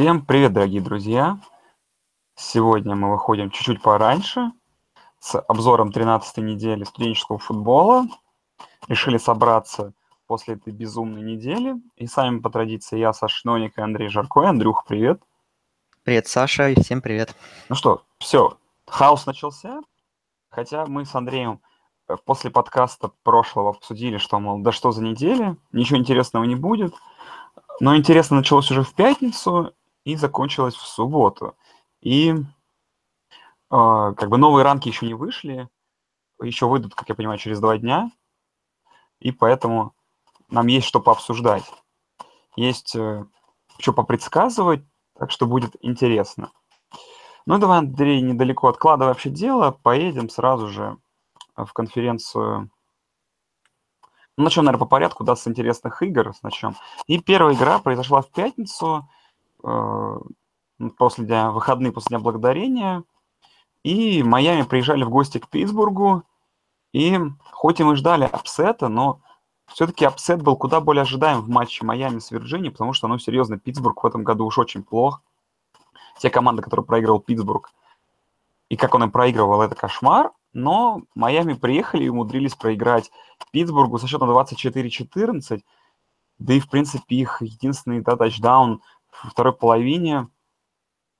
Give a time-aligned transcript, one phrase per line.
[0.00, 1.38] Всем привет, дорогие друзья!
[2.34, 4.50] Сегодня мы выходим чуть-чуть пораньше
[5.18, 8.06] с обзором 13-й недели студенческого футбола.
[8.88, 9.92] Решили собраться
[10.26, 11.74] после этой безумной недели.
[11.96, 14.48] И сами по традиции я, Саша Ноник и Андрей Жарко.
[14.48, 15.20] Андрюх, привет!
[16.02, 17.36] Привет, Саша, и всем привет!
[17.68, 18.56] Ну что, все,
[18.86, 19.82] хаос начался.
[20.48, 21.60] Хотя мы с Андреем
[22.08, 26.94] э, после подкаста прошлого обсудили, что, мол, да что за неделя, ничего интересного не будет–
[27.80, 29.72] но интересно началось уже в пятницу
[30.04, 31.56] и закончилось в субботу.
[32.00, 32.36] И э,
[33.70, 35.68] как бы новые ранки еще не вышли,
[36.42, 38.10] еще выйдут, как я понимаю, через два дня,
[39.18, 39.94] и поэтому
[40.48, 41.64] нам есть что пообсуждать.
[42.56, 43.24] Есть э,
[43.78, 44.82] что попредсказывать,
[45.18, 46.50] так что будет интересно.
[47.46, 50.98] Ну давай, Андрей, недалеко откладывая вообще дело, поедем сразу же
[51.56, 52.70] в конференцию
[54.40, 56.74] ну, начнем, наверное, по порядку, да, с интересных игр начнем.
[57.06, 59.06] И первая игра произошла в пятницу,
[60.96, 63.04] после дня, выходные после Дня Благодарения.
[63.82, 66.24] И Майами приезжали в гости к Питтсбургу.
[66.92, 67.18] И
[67.52, 69.20] хоть и мы ждали upset а, но
[69.66, 73.58] все-таки upset был куда более ожидаем в матче Майами с Вирджинией, потому что, ну, серьезно,
[73.58, 75.22] Питтсбург в этом году уж очень плох.
[76.18, 77.72] Те команды, которые проигрывал Питтсбург,
[78.68, 80.32] и как он им проигрывал, это кошмар.
[80.52, 83.10] Но Майами приехали и умудрились проиграть
[83.52, 85.62] Питтсбургу со счетом 24-14.
[86.38, 88.80] Да и, в принципе, их единственный да, тачдаун
[89.28, 90.28] второй половине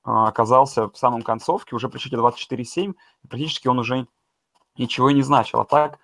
[0.03, 2.95] а, оказался в самом концовке, уже при счете 24-7.
[3.27, 4.07] Практически он уже
[4.77, 5.59] ничего и не значил.
[5.59, 5.99] А так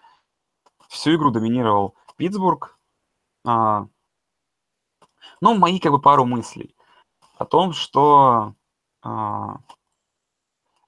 [0.87, 2.77] всю игру доминировал Питтсбург.
[3.45, 3.87] А,
[5.41, 6.75] ну, мои как бы пару мыслей
[7.37, 8.53] о том, что
[9.01, 9.59] а,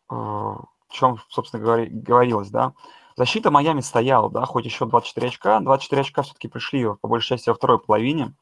[0.10, 2.74] о чем, собственно, говори, говорилось, да.
[3.16, 5.60] Защита Майами стояла, да, хоть еще 24 очка.
[5.60, 8.34] 24 очка все-таки пришли, по большей части, во второй половине.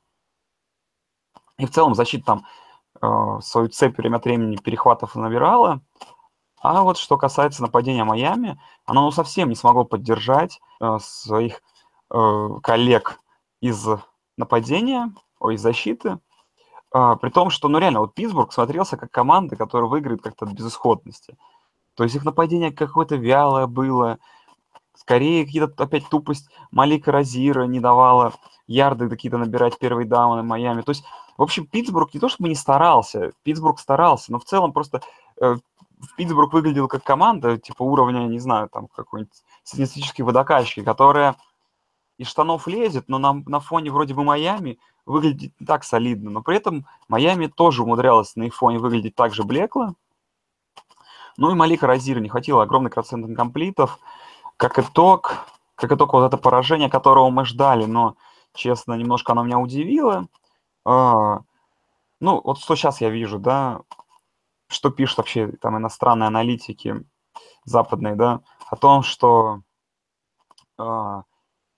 [1.58, 2.46] И в целом защита там
[3.02, 5.82] э, свою цепь время от времени перехватов набирала.
[6.62, 11.62] А вот что касается нападения Майами, оно ну, совсем не смогло поддержать э, своих
[12.12, 13.20] э, коллег
[13.62, 13.88] из
[14.38, 16.20] нападения, ой, из защиты.
[16.94, 20.52] Э, при том, что, ну реально, вот Питтсбург смотрелся как команда, которая выиграет как-то от
[20.52, 21.38] безысходности.
[21.96, 24.20] То есть их нападение какое-то вялое было.
[24.94, 28.34] Скорее, какие-то опять тупость Малика Розира не давала
[28.68, 30.82] ярды какие-то набирать первые дауны Майами.
[30.82, 31.04] То есть,
[31.38, 35.02] в общем, Питтсбург не то чтобы не старался, Питтсбург старался, но в целом просто
[35.40, 35.56] э,
[36.16, 39.34] Питтсбург выглядел как команда, типа уровня, не знаю, там какой-нибудь
[39.64, 41.36] статистической водокачки, которая
[42.18, 46.32] из штанов лезет, но на, на фоне вроде бы Майами выглядит не так солидно.
[46.32, 49.94] Но при этом Майами тоже умудрялась на их фоне выглядеть так же блекло.
[51.38, 54.00] Ну и Малика Розира не хватило огромный процент инкомплитов.
[54.58, 58.16] Как итог, как итог вот это поражение, которого мы ждали, но,
[58.56, 60.28] честно, немножко оно меня удивило.
[60.88, 61.42] А,
[62.22, 63.82] ну, вот что сейчас я вижу, да,
[64.70, 67.04] что пишут вообще там иностранные аналитики
[67.66, 68.40] западные, да,
[68.70, 69.64] о том, что
[70.78, 71.24] а,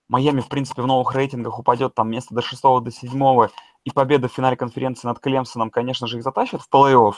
[0.08, 3.48] Майами, в принципе, в новых рейтингах упадет там место до 6 до 7
[3.82, 7.14] и победа в финале конференции над Клемсоном, конечно же, их затащит в плей-офф.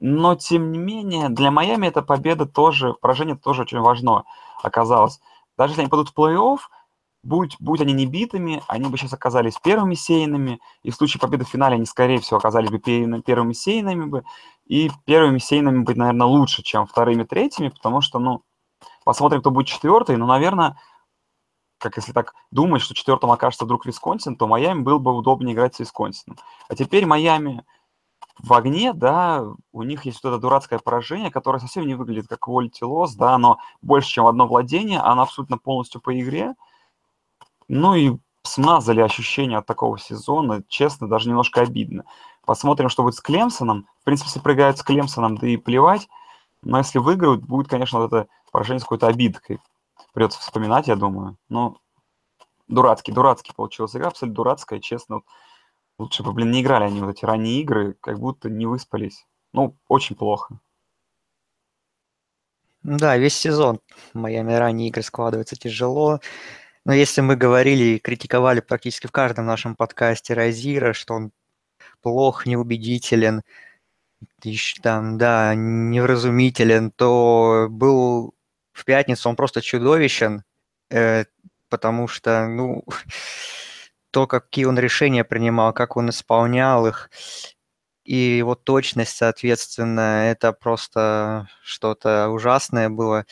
[0.00, 4.24] Но, тем не менее, для Майами эта победа тоже, поражение тоже очень важно
[4.62, 5.20] оказалось.
[5.58, 6.60] Даже если они пойдут в плей-офф,
[7.26, 11.44] будь, будь они не битыми, они бы сейчас оказались первыми сейнами, и в случае победы
[11.44, 14.24] в финале они, скорее всего, оказались бы первыми сейнами бы,
[14.66, 18.42] и первыми сейнами быть, наверное, лучше, чем вторыми, третьими, потому что, ну,
[19.04, 20.78] посмотрим, кто будет четвертый, но, наверное,
[21.78, 25.74] как если так думать, что четвертым окажется вдруг Висконсин, то Майами было бы удобнее играть
[25.74, 26.38] с Висконсином.
[26.68, 27.64] А теперь Майами
[28.38, 32.48] в огне, да, у них есть вот это дурацкое поражение, которое совсем не выглядит как
[32.48, 36.54] quality loss, да, оно больше, чем одно владение, оно абсолютно полностью по игре.
[37.68, 42.04] Ну и смазали ощущения от такого сезона, честно, даже немножко обидно.
[42.44, 43.88] Посмотрим, что будет с Клемсоном.
[44.00, 46.08] В принципе, если проиграют с Клемсоном, да и плевать.
[46.62, 49.60] Но если выиграют, будет, конечно, это поражение с какой-то обидкой.
[50.12, 51.36] Придется вспоминать, я думаю.
[51.48, 51.78] Ну,
[52.68, 55.22] дурацкий, дурацкий получилась игра, абсолютно дурацкая, честно.
[55.98, 59.26] Лучше бы, блин, не играли они вот эти ранние игры, как будто не выспались.
[59.52, 60.60] Ну, очень плохо.
[62.82, 63.80] Да, весь сезон
[64.14, 66.20] Майами ранние игры складываются тяжело.
[66.86, 71.32] Но если мы говорили и критиковали практически в каждом нашем подкасте Розира, что он
[72.00, 73.42] плох, неубедителен,
[74.82, 78.34] там, да, невразумителен, то был
[78.72, 80.44] в пятницу он просто чудовищен,
[80.90, 81.24] э,
[81.70, 82.84] потому что, ну,
[84.12, 87.10] то, какие он решения принимал, как он исполнял их,
[88.04, 93.26] и его точность, соответственно, это просто что-то ужасное было.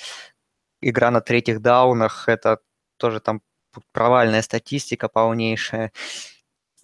[0.81, 2.59] Игра на третьих даунах, это
[2.97, 3.43] тоже там
[3.93, 5.93] провальная статистика полнейшая.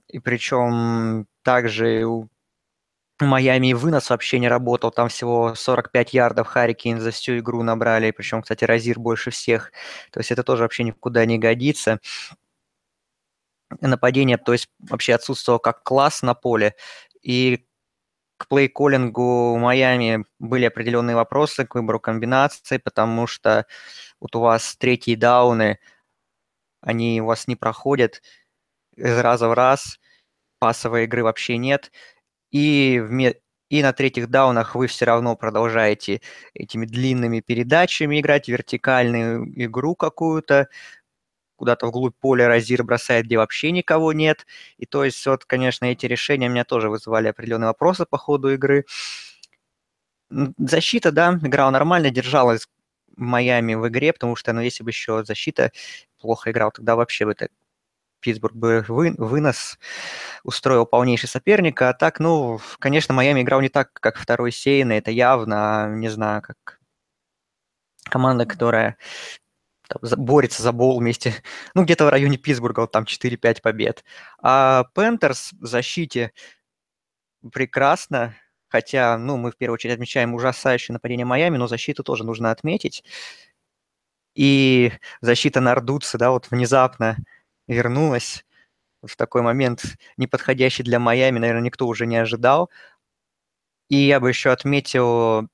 [0.08, 2.04] И причем также
[3.20, 8.42] Майами вынос вообще не работал, там всего 45 ярдов Харрикейн за всю игру набрали, причем,
[8.42, 9.72] кстати, Розир больше всех,
[10.10, 12.00] то есть это тоже вообще никуда не годится.
[13.80, 16.74] Нападение, то есть вообще отсутствовало как класс на поле,
[17.22, 17.66] и
[18.36, 23.66] к плей-коллингу Майами были определенные вопросы к выбору комбинаций, потому что
[24.18, 25.78] вот у вас третьи дауны,
[26.80, 28.22] они у вас не проходят
[28.96, 29.98] из раза в раз,
[30.58, 31.90] пасовой игры вообще нет,
[32.50, 33.34] и, в,
[33.70, 36.20] и на третьих даунах вы все равно продолжаете
[36.54, 40.68] этими длинными передачами играть, вертикальную игру какую-то,
[41.56, 44.46] куда-то вглубь поля Розир бросает, где вообще никого нет.
[44.78, 48.86] И то есть вот, конечно, эти решения меня тоже вызывали определенные вопросы по ходу игры.
[50.58, 52.66] Защита, да, играла нормально, держалась
[53.20, 55.72] Майами в игре, потому что, ну, если бы еще защита
[56.20, 57.48] плохо играл, тогда вообще бы это
[58.20, 59.78] Питтсбург бы вы, вынос
[60.44, 61.88] устроил полнейший соперника.
[61.88, 66.42] А так, ну, конечно, Майами играл не так, как второй Сейна, это явно, не знаю,
[66.42, 66.80] как
[68.04, 68.96] команда, которая
[69.88, 71.34] там, борется за бол вместе,
[71.74, 74.04] ну, где-то в районе Питтсбурга, вот там 4-5 побед.
[74.42, 76.32] А Пентерс в защите
[77.52, 78.34] прекрасно,
[78.70, 83.04] хотя, ну, мы в первую очередь отмечаем ужасающее нападение Майами, но защиту тоже нужно отметить.
[84.34, 87.16] И защита Нардутса, да, вот внезапно
[87.66, 88.44] вернулась
[89.02, 89.84] в такой момент,
[90.16, 92.70] неподходящий для Майами, наверное, никто уже не ожидал.
[93.88, 95.48] И я бы еще отметил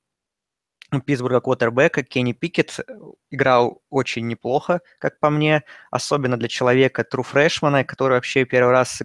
[1.05, 2.83] Питтсбурга квотербека Кенни Пикет э,
[3.29, 9.01] играл очень неплохо, как по мне, особенно для человека Тру Фрешмана, который вообще первый раз,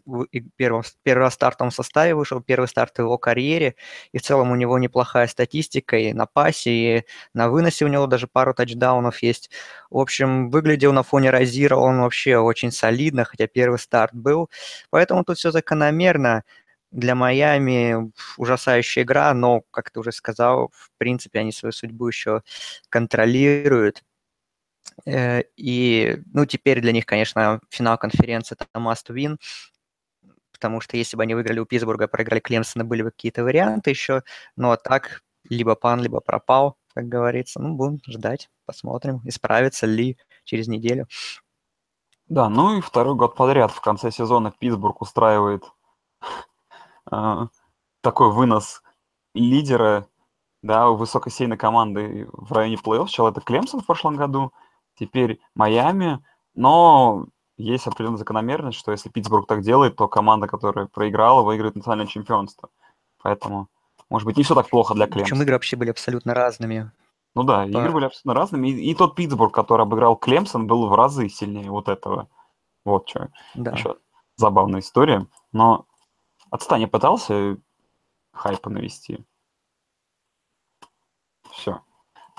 [0.57, 3.75] первый, первый раз в составе вышел, первый старт в его карьере,
[4.13, 8.07] и в целом у него неплохая статистика и на пасе, и на выносе у него
[8.07, 9.51] даже пару тачдаунов есть.
[9.91, 14.51] В общем, выглядел на фоне Розира он вообще очень солидно, хотя первый старт был,
[14.91, 16.45] поэтому тут все закономерно
[16.93, 22.43] для Майами ужасающая игра, но, как ты уже сказал, в принципе, они свою судьбу еще
[22.91, 24.05] контролируют.
[25.07, 29.39] Э, и, ну, теперь для них, конечно, финал конференции это must win,
[30.53, 34.23] потому что если бы они выиграли у Питтсбурга, проиграли Клемсона, были бы какие-то варианты еще,
[34.57, 37.61] но так либо пан, либо пропал, как говорится.
[37.61, 41.09] Ну, будем ждать, посмотрим, исправится ли через неделю.
[42.29, 45.65] Да, ну и второй год подряд в конце сезона Питтсбург устраивает
[46.21, 46.27] а,
[47.05, 48.83] такой вынос
[49.35, 50.07] лидера,
[50.63, 53.07] да, у высокосейной команды в районе плей-офф.
[53.07, 54.53] Сначала это Клемсон в прошлом году,
[54.99, 57.27] теперь Майами, но
[57.57, 62.71] есть определенная закономерность, что если Питтсбург так делает, то команда, которая проиграла, выиграет национальное чемпионство.
[63.23, 63.69] Поэтому,
[64.11, 65.25] может быть, не все так плохо для Клемсона.
[65.25, 66.91] Причем игры вообще были абсолютно разными.
[67.35, 67.69] Ну да, По...
[67.69, 68.69] игры были абсолютно разными.
[68.69, 72.29] И, и тот Питтсбург, который обыграл Клемсон, был в разы сильнее вот этого.
[72.85, 73.29] Вот что.
[73.55, 73.73] Да.
[73.73, 73.97] Еще
[74.37, 75.27] забавная история.
[75.53, 75.87] Но
[76.53, 77.57] Отстань, я пытался
[78.35, 79.25] хайпа навести.
[81.51, 81.81] Все.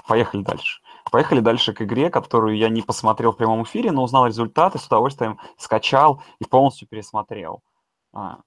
[0.07, 0.81] Поехали дальше.
[1.12, 4.86] Поехали дальше к игре, которую я не посмотрел в прямом эфире, но узнал результаты, с
[4.86, 7.63] удовольствием скачал и полностью пересмотрел.
[8.13, 8.42] А,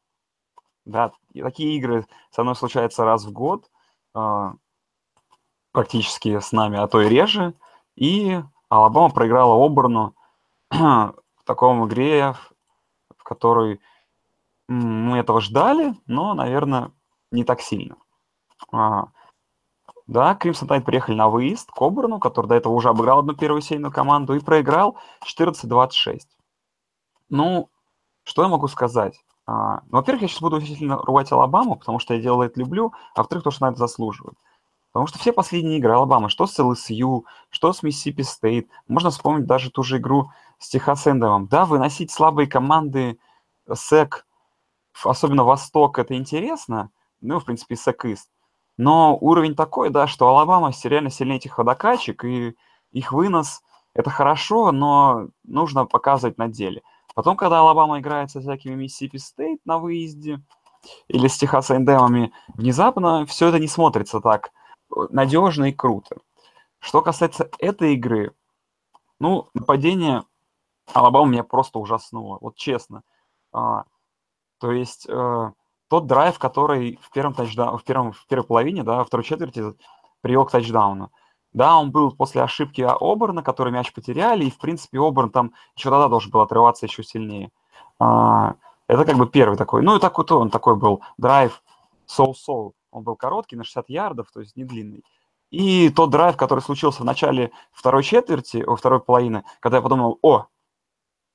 [0.84, 3.68] да, такие игры со мной случаются раз в год,
[4.14, 4.54] а,
[5.72, 7.54] практически с нами, а то и реже.
[7.96, 10.14] И Алабама проиграла Оберну
[10.70, 11.14] в
[11.44, 12.36] таком игре,
[13.18, 13.80] в которой
[14.68, 16.92] мы этого ждали, но, наверное,
[17.30, 17.96] не так сильно.
[18.72, 19.08] А,
[20.06, 23.60] да, Кримсон Тайд приехали на выезд к Оберну, который до этого уже обыграл одну первую
[23.60, 26.20] сейную команду и проиграл 14-26.
[27.28, 27.70] Ну,
[28.24, 29.20] что я могу сказать?
[29.46, 32.92] А, ну, во-первых, я сейчас буду сильно ругать Алабаму, потому что я делал это люблю,
[33.14, 34.36] а во-вторых, то, что на это заслуживают.
[34.92, 39.46] Потому что все последние игры Алабамы, что с LSU, что с Миссисипи Стейт, можно вспомнить
[39.46, 41.48] даже ту же игру с Техас Эндемом.
[41.48, 43.18] Да, выносить слабые команды
[43.72, 44.26] SEC
[45.04, 48.30] особенно Восток, это интересно, ну, в принципе, SEC East.
[48.76, 52.56] Но уровень такой, да, что Алабама реально сильнее этих водокачек, и
[52.92, 53.62] их вынос–
[53.94, 56.82] это хорошо, но нужно показывать на деле.
[57.14, 60.42] Потом, когда Алабама играет со всякими Миссисипи Стейт на выезде
[61.08, 64.50] или с Техас Эндемами, внезапно все это не смотрится так
[65.10, 66.16] надежно и круто.
[66.78, 68.34] Что касается этой игры,
[69.18, 70.24] ну, нападение
[70.92, 73.02] Алабама меня просто ужаснуло, вот честно.
[74.58, 75.50] То есть э,
[75.88, 79.64] тот драйв, который в первом тачдаун, в, первом, в первой половине, да, во второй четверти
[80.20, 81.10] привел к тачдауну.
[81.52, 85.90] Да, он был после ошибки Оберна, который мяч потеряли, и, в принципе, Оберн там еще
[85.90, 87.50] тогда должен был отрываться еще сильнее.
[87.98, 88.56] А,
[88.88, 89.82] это как бы первый такой.
[89.82, 91.62] Ну, и так вот он такой был драйв
[92.06, 92.74] соу-соу.
[92.90, 95.04] Он был короткий, на 60 ярдов, то есть не длинный.
[95.50, 100.18] И тот драйв, который случился в начале второй четверти, о, второй половины, когда я подумал,
[100.22, 100.46] о,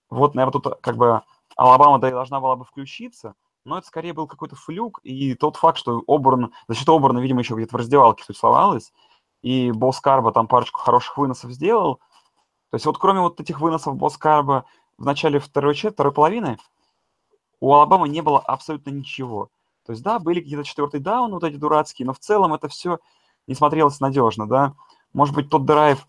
[0.09, 1.21] вот, наверное, тут как бы
[1.55, 5.57] Алабама да и должна была бы включиться, но это скорее был какой-то флюк, и тот
[5.57, 8.91] факт, что Оберн, защита Оберна, видимо, еще где-то в раздевалке тусовалась,
[9.41, 11.97] и Босс Карба там парочку хороших выносов сделал.
[12.69, 14.65] То есть вот кроме вот этих выносов Босс Карба
[14.97, 16.57] в начале второй четверти, второй половины,
[17.59, 19.49] у Алабамы не было абсолютно ничего.
[19.85, 22.99] То есть, да, были какие-то четвертый даун, вот эти дурацкие, но в целом это все
[23.47, 24.75] не смотрелось надежно, да.
[25.13, 26.07] Может быть, тот драйв,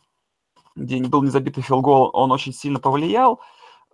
[0.76, 3.40] где был незабитый филгол, он очень сильно повлиял,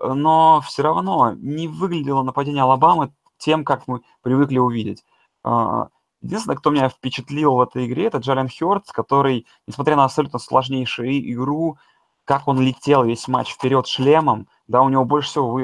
[0.01, 5.05] но все равно не выглядело нападение Алабамы тем, как мы привыкли увидеть.
[5.45, 5.89] А,
[6.21, 11.33] единственное, кто меня впечатлил в этой игре, это Джален Хёртс, который, несмотря на абсолютно сложнейшую
[11.33, 11.79] игру,
[12.25, 15.59] как он летел весь матч вперед шлемом, да, у него больше всего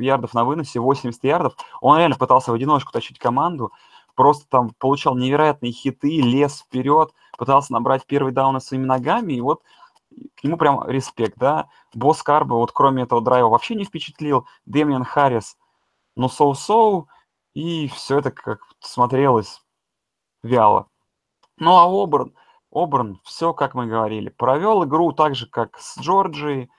[0.00, 3.72] ярдов на выносе, 80 ярдов, он реально пытался в одиночку тащить команду,
[4.14, 9.62] просто там получал невероятные хиты, лез вперед, пытался набрать первый даун своими ногами, и вот
[10.36, 11.68] к нему прям респект, да.
[11.94, 14.46] Босс Карба, вот кроме этого драйва, вообще не впечатлил.
[14.66, 15.56] Демиан Харрис,
[16.16, 17.08] ну, соу-соу,
[17.54, 19.62] и все это как смотрелось
[20.42, 20.88] вяло.
[21.58, 22.34] Ну, а Оберн,
[22.70, 26.70] Оберн, все, как мы говорили, провел игру так же, как с Джорджией.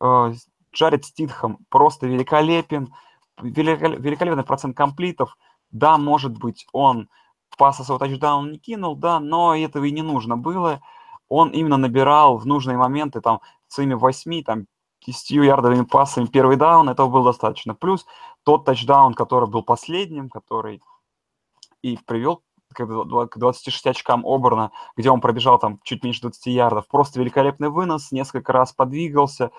[0.00, 0.32] Э,
[0.74, 2.92] Джаред Ститхам просто великолепен,
[3.40, 5.36] великолепный процент комплитов.
[5.70, 7.08] Да, может быть, он
[7.56, 10.80] паса своего тачдаун не кинул, да, но этого и не нужно было.
[11.28, 14.66] Он именно набирал в нужные моменты, там, своими 8, там,
[15.06, 17.74] 10 ярдовыми пасами первый даун, этого было достаточно.
[17.74, 18.06] Плюс
[18.42, 20.80] тот тачдаун, который был последним, который
[21.82, 26.88] и привел к 26 очкам Оберна, где он пробежал там чуть меньше 20 ярдов.
[26.88, 29.50] Просто великолепный вынос, несколько раз подвигался,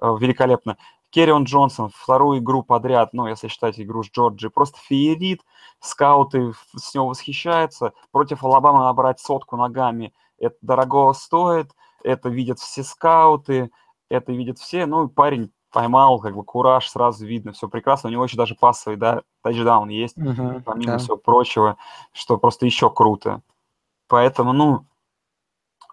[0.00, 0.76] э, великолепно.
[1.10, 5.40] Керрион Джонсон вторую игру подряд, ну, если считать игру с Джорджи, просто феерит,
[5.80, 7.92] скауты с него восхищаются.
[8.12, 11.70] Против Алабамы набрать сотку ногами, это дорого стоит,
[12.02, 13.70] это видят все скауты,
[14.08, 14.86] это видят все.
[14.86, 18.08] Ну, парень поймал, как бы кураж, сразу видно, все прекрасно.
[18.08, 20.98] У него еще даже пассовый, да, тачдаун есть, uh-huh, помимо да.
[20.98, 21.76] всего прочего,
[22.12, 23.42] что просто еще круто.
[24.08, 24.86] Поэтому, ну,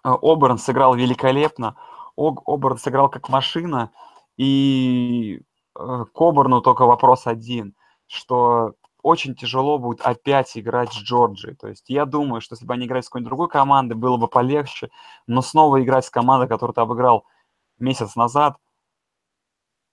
[0.04, 1.76] э, Оберн сыграл великолепно,
[2.16, 3.92] Оберн сыграл как машина,
[4.36, 5.40] и
[5.78, 7.74] э, к Оберну только вопрос один,
[8.08, 11.54] что очень тяжело будет опять играть с Джорджией.
[11.56, 14.28] То есть я думаю, что если бы они играли с какой-нибудь другой командой, было бы
[14.28, 14.90] полегче,
[15.26, 17.24] но снова играть с командой, которую ты обыграл
[17.78, 18.56] месяц назад–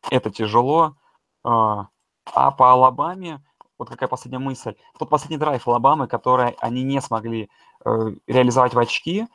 [0.09, 0.95] это тяжело.
[1.43, 1.87] А,
[2.33, 3.43] а по Алабаме,
[3.77, 4.75] вот какая последняя мысль.
[4.97, 7.49] Тот последний драйв Алабамы, который они не смогли
[7.83, 7.89] э,
[8.27, 9.27] реализовать в очки,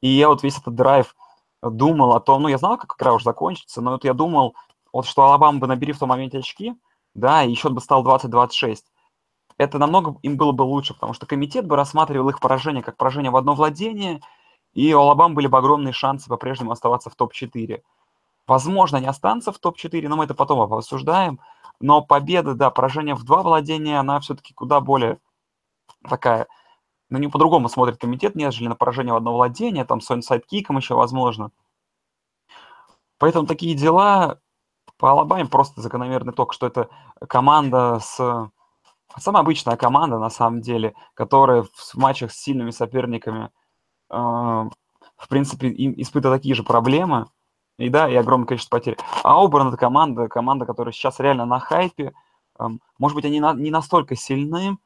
[0.00, 1.14] и я вот весь этот драйв
[1.62, 4.54] думал о том, ну, я знал, как игра уже закончится, но вот я думал,
[4.92, 6.74] вот что Алабама бы набери в том моменте очки,
[7.14, 8.84] да, и счет бы стал 20-26.
[9.58, 13.30] Это намного им было бы лучше, потому что комитет бы рассматривал их поражение как поражение
[13.30, 14.20] в одно владение,
[14.72, 17.82] и у Алабамы были бы огромные шансы по-прежнему оставаться в топ-4.
[18.46, 21.40] Возможно, не останутся в топ-4, но мы это потом обсуждаем.
[21.80, 25.18] Но победа, да, поражение в два владения, она все-таки куда более
[26.08, 26.46] такая,
[27.10, 30.94] ну, не по-другому смотрит комитет, нежели на поражение в одно владение, там с сайдкиком еще
[30.94, 31.50] возможно.
[33.18, 34.38] Поэтому такие дела
[34.96, 36.88] по Алабаме просто закономерный ток, что это
[37.26, 38.50] команда с...
[39.16, 43.50] Самая обычная команда, на самом деле, которая в матчах с сильными соперниками,
[44.10, 47.26] э, в принципе, им испытывает такие же проблемы,
[47.78, 48.98] и да, и огромное количество потерь.
[49.22, 52.12] А Оберн это команда, команда, которая сейчас реально на хайпе.
[52.98, 54.78] Может быть, они на, не настолько сильны,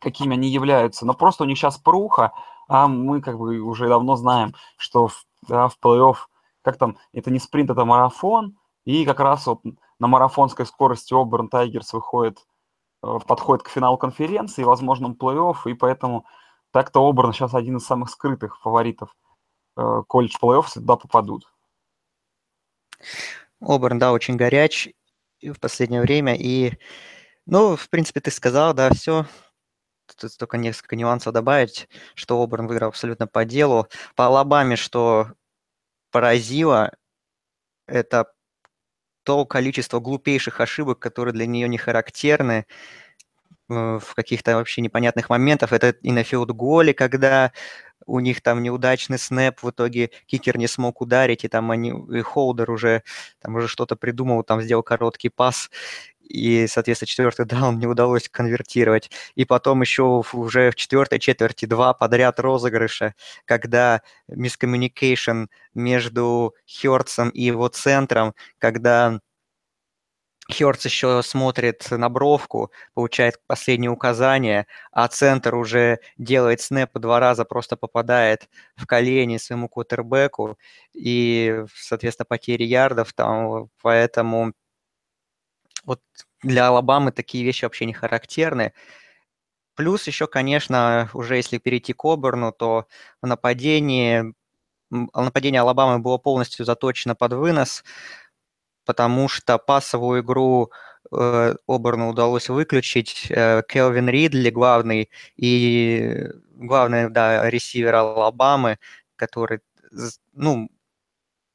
[0.00, 2.32] какими они являются, но просто у них сейчас пруха,
[2.68, 6.16] а мы как бы уже давно знаем, что в, да, в плей-офф,
[6.62, 9.60] как там, это не спринт, это марафон, и как раз вот
[9.98, 12.38] на марафонской скорости Оберн Тайгерс выходит,
[13.00, 16.26] подходит к финалу конференции, возможно, плей-офф, и поэтому
[16.70, 19.16] так-то Оберн сейчас один из самых скрытых фаворитов
[19.76, 21.52] э, колледж плей-офф, туда попадут.
[23.60, 24.88] Оберн, да, очень горяч
[25.42, 26.34] в последнее время.
[26.34, 26.78] И,
[27.46, 29.26] ну, в принципе, ты сказал, да, все.
[30.16, 33.86] Тут только несколько нюансов добавить, что Оберн выиграл абсолютно по делу.
[34.16, 35.28] По Алабаме, что
[36.10, 36.92] поразило,
[37.86, 38.32] это
[39.24, 42.66] то количество глупейших ошибок, которые для нее не характерны
[43.68, 45.72] э, в каких-то вообще непонятных моментах.
[45.72, 47.52] Это и на филд-голе, когда
[48.06, 52.20] у них там неудачный снэп, в итоге кикер не смог ударить, и там они, и
[52.22, 53.02] Холдер уже,
[53.40, 55.70] там уже что-то придумал, там сделал короткий пас,
[56.30, 59.10] и, соответственно, четвертый даун не удалось конвертировать.
[59.34, 65.44] И потом еще уже в четвертой четверти два подряд розыгрыша, когда мискоммуникейшн
[65.74, 69.20] между Хёртсом и его центром, когда
[70.52, 77.44] Хёртс еще смотрит на бровку, получает последнее указание, а центр уже делает снэп два раза,
[77.44, 80.58] просто попадает в колени своему кутербеку,
[80.92, 84.52] и, соответственно, потери ярдов там, поэтому
[85.84, 86.00] вот
[86.42, 88.72] для Алабамы такие вещи вообще не характерны.
[89.76, 92.86] Плюс еще, конечно, уже если перейти к Оберну, то
[93.22, 94.34] в нападении,
[94.90, 97.84] нападение Алабамы было полностью заточено под вынос,
[98.84, 100.70] потому что пасовую игру
[101.12, 103.26] э, Оберну удалось выключить.
[103.30, 108.78] Э, Келвин Ридли, главный, и главный, да, ресивер Алабамы,
[109.16, 109.60] который,
[110.32, 110.68] ну,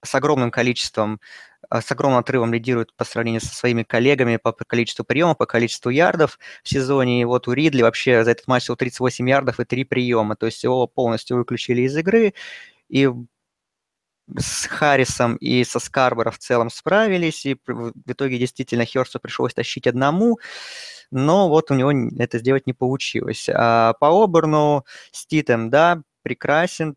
[0.06, 1.20] с огромным количеством
[1.55, 5.90] а, с огромным отрывом лидирует по сравнению со своими коллегами по количеству приемов, по количеству
[5.90, 7.22] ярдов в сезоне.
[7.22, 10.36] И вот у Ридли вообще за этот матч всего 38 ярдов и 3 приема.
[10.36, 12.34] То есть его полностью выключили из игры.
[12.90, 13.10] И
[14.38, 19.88] с Харрисом и со Скарборо в целом справились, и в итоге действительно Херсу пришлось тащить
[19.88, 20.40] одному,
[21.12, 23.48] но вот у него это сделать не получилось.
[23.54, 26.96] А по Оберну Ститем, да, прекрасен,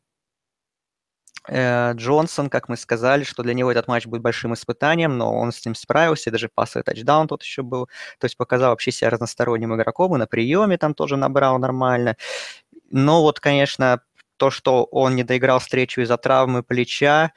[1.50, 5.64] Джонсон, как мы сказали, что для него этот матч будет большим испытанием, но он с
[5.64, 7.87] ним справился, даже пасовый тачдаун тот еще был,
[8.19, 12.17] то есть показал вообще себя разносторонним игроком, и на приеме там тоже набрал нормально.
[12.90, 14.02] Но вот, конечно,
[14.37, 17.33] то, что он не доиграл встречу из-за травмы плеча,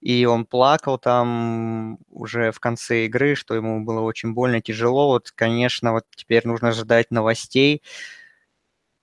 [0.00, 5.08] и он плакал там уже в конце игры, что ему было очень больно, тяжело.
[5.08, 7.82] Вот, конечно, вот теперь нужно ждать новостей,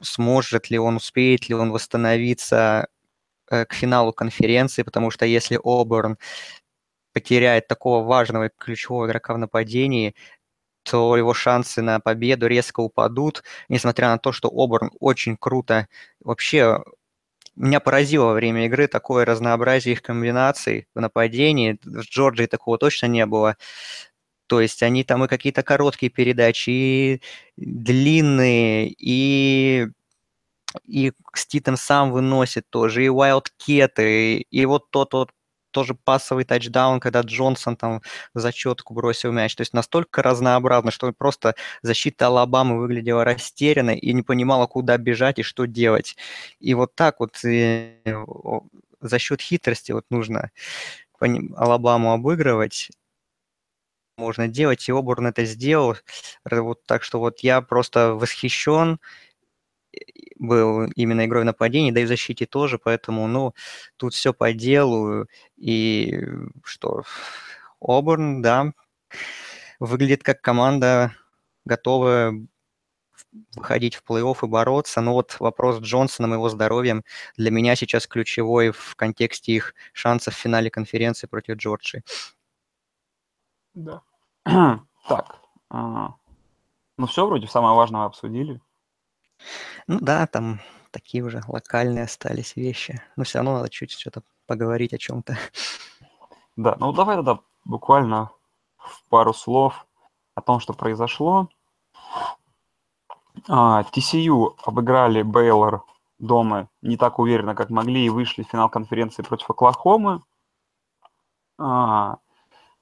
[0.01, 3.00] сможет ли он, успеет ли он восстановиться Э,
[3.51, 6.17] к финалу конференции, потому что если Оберн
[7.13, 10.15] потеряет такого важного и ключевого игрока в нападении,
[10.83, 15.87] то его шансы на победу резко упадут, несмотря на то, что Оберн очень круто
[16.21, 16.79] вообще
[17.55, 21.77] меня поразило во время игры такое разнообразие их комбинаций в нападении.
[21.83, 23.57] В Джорджии такого точно не было.
[24.47, 27.21] То есть они там и какие-то короткие передачи, и
[27.57, 29.87] длинные, и
[30.85, 35.31] и Ститем сам выносит тоже, и Wildcat, и, вот тот вот
[35.71, 38.01] тоже пасовый тачдаун, когда Джонсон там
[38.33, 39.55] зачетку бросил мяч.
[39.55, 45.39] То есть настолько разнообразно, что просто защита Алабамы выглядела растерянной и не понимала, куда бежать
[45.39, 46.17] и что делать.
[46.59, 47.95] И вот так вот и
[49.01, 50.51] за счет хитрости вот нужно
[51.21, 52.89] Алабаму обыгрывать
[54.17, 55.95] можно делать, и Обурн это сделал.
[56.49, 58.99] Вот, так что вот я просто восхищен
[60.39, 63.53] был именно игрой в нападении, да и в защите тоже, поэтому, ну,
[63.97, 65.27] тут все по делу,
[65.57, 66.23] и
[66.63, 67.03] что,
[67.79, 68.73] Оберн, да,
[69.79, 71.13] выглядит как команда,
[71.65, 72.47] готовая
[73.55, 75.01] выходить в плей-офф и бороться.
[75.01, 77.03] Но вот вопрос с Джонсоном и его здоровьем
[77.37, 82.03] для меня сейчас ключевой в контексте их шансов в финале конференции против Джорджии.
[83.73, 84.01] Да.
[85.07, 85.39] так.
[85.69, 86.15] А,
[86.97, 88.59] ну все, вроде самое важное обсудили.
[89.87, 90.59] Ну да, там
[90.91, 93.01] такие уже локальные остались вещи.
[93.15, 95.37] Но все равно надо чуть что-то поговорить о чем-то.
[96.57, 98.29] Да, ну давай тогда буквально
[98.77, 99.85] в пару слов
[100.35, 101.49] о том, что произошло.
[103.47, 105.85] А, TCU обыграли Бейлор
[106.19, 110.23] дома не так уверенно, как могли, и вышли в финал конференции против Оклахомы.
[111.57, 112.17] А,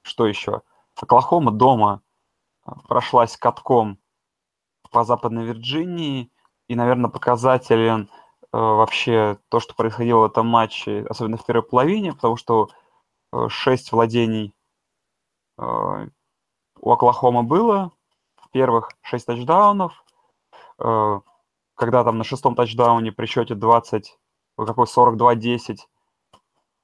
[0.02, 0.62] что еще?
[1.00, 2.02] Оклахома дома
[2.88, 3.98] прошлась катком
[4.90, 6.30] по Западной Вирджинии
[6.70, 8.08] и, наверное, показателен
[8.52, 12.68] э, вообще то, что происходило в этом матче, особенно в первой половине, потому что
[13.32, 14.54] э, 6 владений
[15.58, 15.62] э,
[16.78, 17.90] у Оклахома было,
[18.36, 20.04] в первых 6 тачдаунов,
[20.78, 21.20] э,
[21.74, 24.16] когда там на шестом тачдауне при счете 20,
[24.56, 25.78] какой 42-10,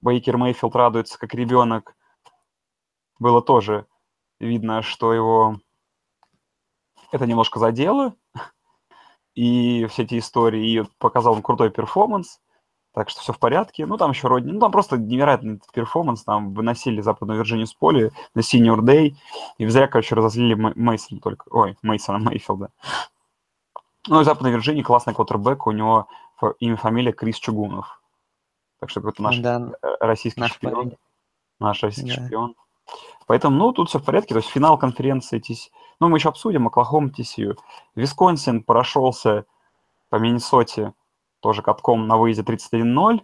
[0.00, 1.94] Бейкер Мейфилд радуется как ребенок,
[3.20, 3.86] было тоже
[4.40, 5.60] видно, что его
[7.12, 8.16] это немножко задело,
[9.36, 12.40] и все эти истории, и показал он крутой перформанс,
[12.92, 13.84] так что все в порядке.
[13.84, 18.10] Ну, там еще Родни, ну, там просто невероятный перформанс, там выносили Западную Вирджинию с поля
[18.34, 19.14] на Senior Day,
[19.58, 22.72] и зря, короче, разозлили Мейсона только, ой, Мейсона Мейфилда.
[24.08, 26.08] Ну, и Западной Вирджинии классный квотербек, у него
[26.58, 28.00] имя, фамилия Крис Чугунов.
[28.80, 30.74] Так что это наш да, российский наш шпион.
[30.74, 30.96] Парень.
[31.60, 32.26] Наш российский да.
[32.26, 32.54] шпион.
[33.26, 34.34] Поэтому, ну, тут все в порядке.
[34.34, 35.70] То есть финал конференции TC...
[36.00, 37.56] Ну, мы еще обсудим Оклахома TCU.
[37.94, 39.46] Висконсин прошелся
[40.10, 40.92] по Миннесоте
[41.40, 43.20] тоже катком на выезде 31-0.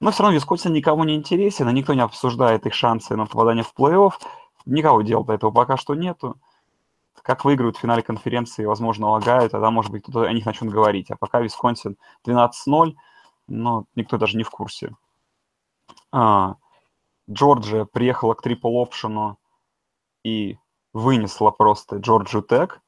[0.00, 3.64] Но все равно Висконсин никому не интересен, и никто не обсуждает их шансы на попадание
[3.64, 4.12] в плей-офф.
[4.66, 6.36] Никого дел до этого пока что нету.
[7.22, 11.10] Как выиграют в финале конференции, возможно, лагают, тогда, может быть, кто-то о них начнет говорить.
[11.10, 12.94] А пока Висконсин 12-0,
[13.48, 14.94] но никто даже не в курсе.
[16.12, 16.56] А,
[17.30, 19.38] Джорджия приехала к трипл опшену
[20.24, 20.58] и
[20.92, 22.80] вынесла просто Джорджию Тек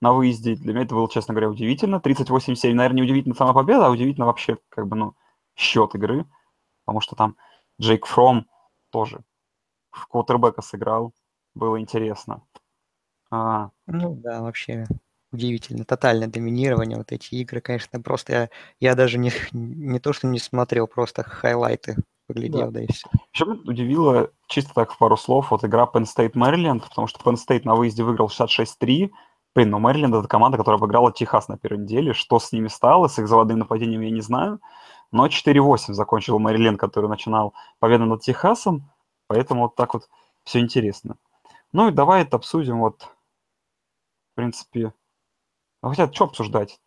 [0.00, 0.56] на выезде.
[0.56, 1.96] Для меня это было, честно говоря, удивительно.
[1.96, 5.14] 38-7, наверное, не удивительно сама победа, а удивительно вообще, как бы, ну,
[5.54, 6.26] счет игры.
[6.84, 7.36] Потому что там
[7.80, 8.46] Джейк Фром
[8.90, 9.22] тоже
[9.90, 11.12] в квотербека сыграл.
[11.54, 12.42] Было интересно.
[13.30, 13.70] А...
[13.86, 14.86] Ну да, вообще
[15.32, 15.84] удивительно.
[15.84, 20.38] Тотальное доминирование, вот эти игры, конечно, просто я, я даже не, не то, что не
[20.38, 23.08] смотрел, просто хайлайты поглядел, да, да и все.
[23.32, 27.20] Еще меня удивило, чисто так в пару слов, вот игра Penn State Maryland, потому что
[27.20, 29.10] Penn State на выезде выиграл 66-3,
[29.56, 32.12] Блин, ну Мэриленд это команда, которая обыграла Техас на первой неделе.
[32.12, 34.60] Что с ними стало, с их заводным нападением, я не знаю.
[35.12, 38.90] Но 4-8 закончил Мэриленд, который начинал победу над Техасом.
[39.28, 40.10] Поэтому вот так вот
[40.44, 41.16] все интересно.
[41.72, 44.92] Ну и давай это обсудим вот, в принципе,
[45.82, 46.78] ну, хотя что обсуждать?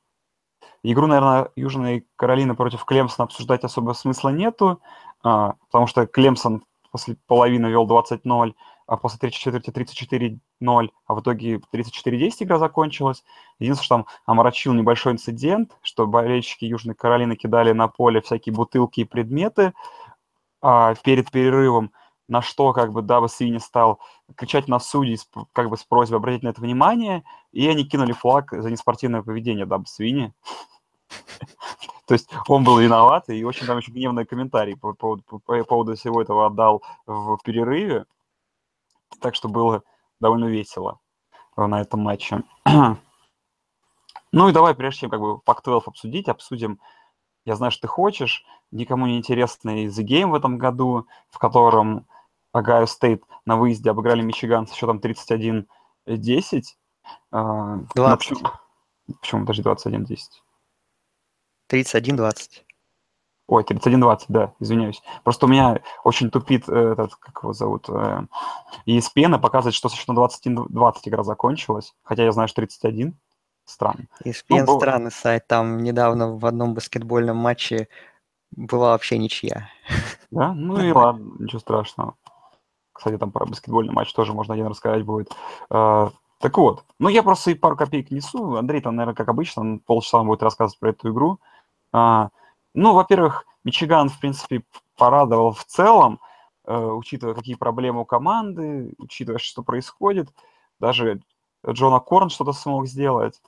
[0.83, 4.81] Игру, наверное, Южной Каролины против Клемсона обсуждать особо смысла нету,
[5.23, 8.53] а, потому что Клемсон после половины вел 20-0,
[8.87, 13.23] а после третьей четверти 34-0, а в итоге 34-10 игра закончилась.
[13.59, 19.01] Единственное, что там омрачил небольшой инцидент, что болельщики Южной Каролины кидали на поле всякие бутылки
[19.01, 19.73] и предметы
[20.61, 21.91] а, перед перерывом,
[22.29, 23.99] на что, как бы, Даба Свини стал
[24.35, 25.19] кричать на судей,
[25.51, 29.65] как бы, с просьбой обратить на это внимание, и они кинули флаг за неспортивное поведение
[29.65, 30.31] Дабо Суинни.
[32.05, 35.95] То есть он был виноват, и очень там еще гневные комментарии по поводу, по поводу
[35.95, 38.05] всего этого отдал в перерыве.
[39.19, 39.83] Так что было
[40.19, 40.99] довольно весело
[41.57, 42.43] на этом матче.
[44.31, 46.79] ну и давай, прежде чем как бы Pac-12 обсудить, обсудим,
[47.45, 52.05] я знаю, что ты хочешь, никому не интересный The Game в этом году, в котором
[52.51, 55.65] Огайо Стейт на выезде обыграли Мичиган с счетом 31-10.
[56.07, 56.65] 20.
[57.31, 58.39] Ну, почему,
[59.21, 60.17] почему даже 21-10?
[61.71, 62.63] 31-20.
[63.47, 65.01] Ой, 31-20, да, извиняюсь.
[65.23, 68.21] Просто у меня очень тупит э, этот, как его зовут, э,
[68.85, 73.17] ESPN, показывает, что со на 21-20 игра закончилась, хотя я знаю, что 31.
[73.65, 74.05] Странно.
[74.23, 77.87] ESPN ну, странный сайт, там недавно в одном баскетбольном матче
[78.51, 79.69] была вообще ничья.
[80.29, 80.53] Да?
[80.53, 82.15] Ну и ладно, ничего страшного.
[82.99, 85.31] Кстати, там про баскетбольный матч тоже можно один рассказать будет.
[85.71, 88.57] Uh, так вот, ну я просто и пару копеек несу.
[88.57, 91.39] Андрей там, наверное, как обычно, полчаса будет рассказывать про эту игру.
[91.95, 92.27] Uh,
[92.73, 94.63] ну, во-первых, Мичиган, в принципе,
[94.97, 96.19] порадовал в целом,
[96.65, 100.29] э, учитывая, какие проблемы у команды, учитывая, что происходит.
[100.79, 101.21] Даже
[101.67, 103.41] Джона Корн что-то смог сделать.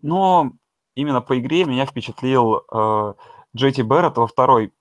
[0.00, 0.52] Но
[0.94, 3.14] именно по игре меня впечатлил э,
[3.56, 4.72] Джети Берретт во второй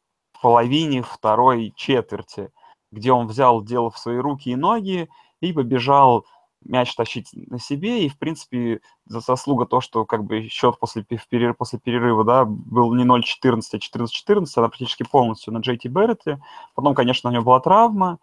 [0.42, 2.52] половине второй четверти,
[2.92, 5.10] где он взял дело в свои руки и ноги
[5.42, 6.26] и побежал
[6.62, 11.04] мяч тащить на себе, и, в принципе, за заслуга то, что как бы счет после,
[11.04, 16.42] перерыва, после перерыва, да, был не 0-14, а 14-14, она практически полностью на Джейти Берретте.
[16.76, 18.20] Потом, конечно, у него была травма,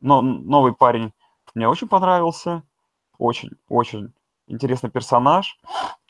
[0.00, 1.12] но новый парень
[1.54, 2.62] мне очень понравился,
[3.18, 4.12] очень, очень
[4.46, 5.58] интересный персонаж,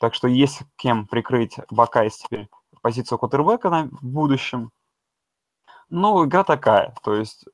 [0.00, 2.48] так что есть кем прикрыть Buckeyes теперь
[2.82, 4.70] позицию квотербека на, в будущем.
[5.88, 7.44] Ну, игра такая, то есть,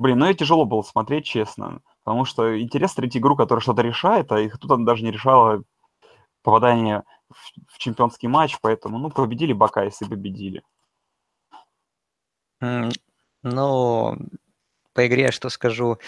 [0.00, 1.82] блин, ну и тяжело было смотреть, честно.
[2.02, 5.62] Потому что интересно смотреть игру, которая что-то решает, а их тут она даже не решала
[6.42, 10.62] попадание в, в чемпионский матч, поэтому, ну, победили Buckeyes и победили.
[13.42, 14.16] Ну,
[14.94, 15.98] по игре что скажу.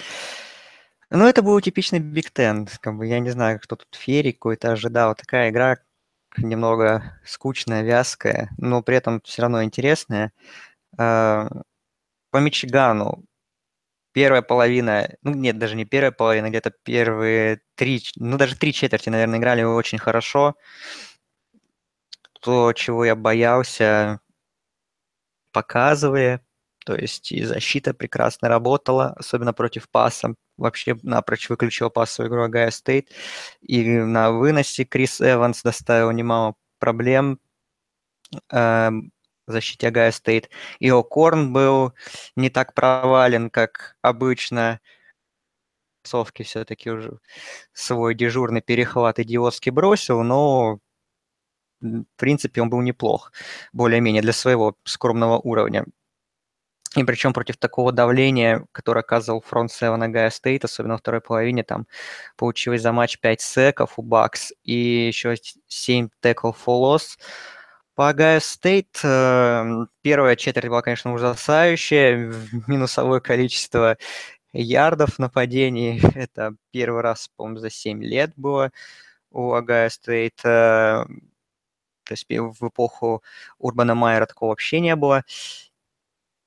[1.11, 2.67] Ну, это был типичный Биг Тен.
[2.81, 5.15] Как бы, я не знаю, кто тут ферик какой-то ожидал.
[5.15, 5.77] Такая игра
[6.39, 10.33] немного скучная, вязкая, но при этом все равно интересная.
[10.99, 11.49] А,
[12.31, 13.25] по Мичигану
[14.13, 19.09] первая половина, ну нет, даже не первая половина, где-то первые три, ну даже три четверти,
[19.09, 20.57] наверное, играли очень хорошо.
[22.41, 24.21] То, чего я боялся,
[25.53, 26.45] показывая,
[26.85, 30.35] то есть и защита прекрасно работала, особенно против паса.
[30.57, 33.11] Вообще напрочь выключил пасовую игру Огайо Стейт.
[33.61, 37.39] И на выносе Крис Эванс доставил немало проблем.
[38.51, 39.12] Эм,
[39.47, 40.51] защите Огайо Стейт.
[40.79, 41.95] И О'Корн был
[42.37, 44.81] не так провален, как обычно.
[46.05, 47.19] Совки все-таки уже
[47.73, 50.81] свой дежурный перехват идиотски бросил, но
[51.81, 53.33] в принципе он был неплох,
[53.73, 55.85] более-менее для своего скромного уровня.
[56.95, 61.65] И причем против такого давления, которое оказывал front seven Огайо Стейт, особенно во второй половине,
[61.65, 61.87] там
[62.37, 65.35] получилось за матч 5 сэков у Bucks и еще
[65.69, 67.19] 7 tackle for loss.
[68.03, 72.35] По Огайо Стейт первая четверть была, конечно, ужасающая.
[72.67, 73.97] Минусовое количество
[74.53, 76.01] ярдов нападений.
[76.17, 78.73] Это первый раз, по-моему, за 7 лет было
[79.31, 80.41] у Огайо Стейт.
[80.45, 83.23] Э, то есть в эпоху
[83.59, 85.23] Урбана Майера такого вообще не было.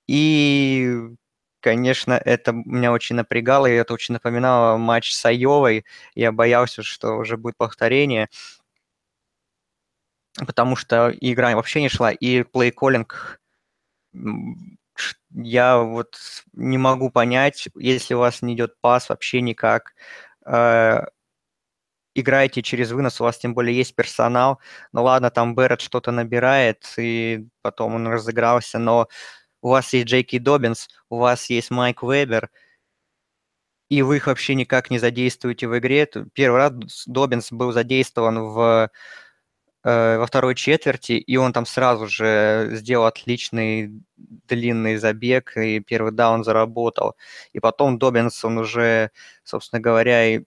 [0.08, 0.94] И,
[1.62, 5.86] конечно, это меня очень напрягало, и это очень напоминало матч с Айовой.
[6.15, 8.28] Я боялся, что уже будет повторение
[10.45, 13.39] потому что игра вообще не шла, и play-calling
[15.32, 16.17] я вот
[16.54, 19.93] не могу понять, если у вас не идет пас вообще никак,
[20.45, 21.02] э,
[22.15, 24.60] играете через вынос, у вас тем более есть персонал.
[24.93, 29.08] Ну ладно, там Берет что-то набирает, и потом он разыгрался, но
[29.62, 32.50] у вас есть Джейки Добинс, у вас есть Майк Вебер,
[33.89, 36.08] и вы их вообще никак не задействуете в игре.
[36.34, 38.89] Первый раз Добинс был задействован в,
[39.86, 46.43] во второй четверти, и он там сразу же сделал отличный длинный забег, и первый даун
[46.43, 47.15] заработал.
[47.54, 49.12] И потом Добинс, он уже,
[49.43, 50.43] собственно говоря, и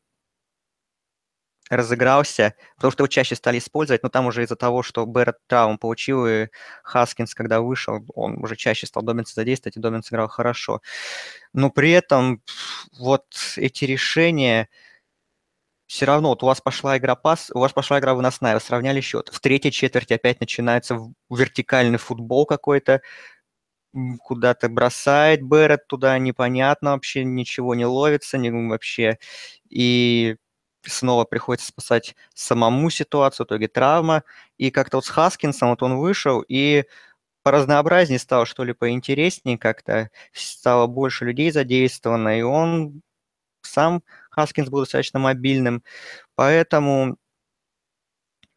[1.71, 5.79] разыгрался, потому что его чаще стали использовать, но там уже из-за того, что Бэрретт травм
[5.79, 6.49] получил, и
[6.83, 10.81] Хаскинс, когда вышел, он уже чаще стал Доминса задействовать, и Доминс играл хорошо.
[11.53, 12.43] Но при этом
[12.99, 14.69] вот эти решения
[15.89, 19.01] все равно, вот у вас пошла игра пас, у вас пошла игра выносная, вы сравняли
[19.01, 19.31] счет.
[19.33, 20.99] В третьей четверти опять начинается
[21.31, 23.03] вертикальный футбол какой-то,
[24.23, 29.19] куда-то бросает Барретт туда, непонятно вообще, ничего не ловится, не, вообще.
[29.71, 30.37] И
[30.83, 34.25] снова приходится спасать самому ситуацию, в итоге травма.
[34.59, 36.85] И как-то вот с Хаскинсом вот он вышел и
[37.45, 43.03] по разнообразнее стал, что ли, поинтереснее как-то, стало больше людей задействовано, и он
[43.63, 44.03] сам,
[44.39, 45.83] Хаскинс, был достаточно мобильным,
[46.37, 47.17] поэтому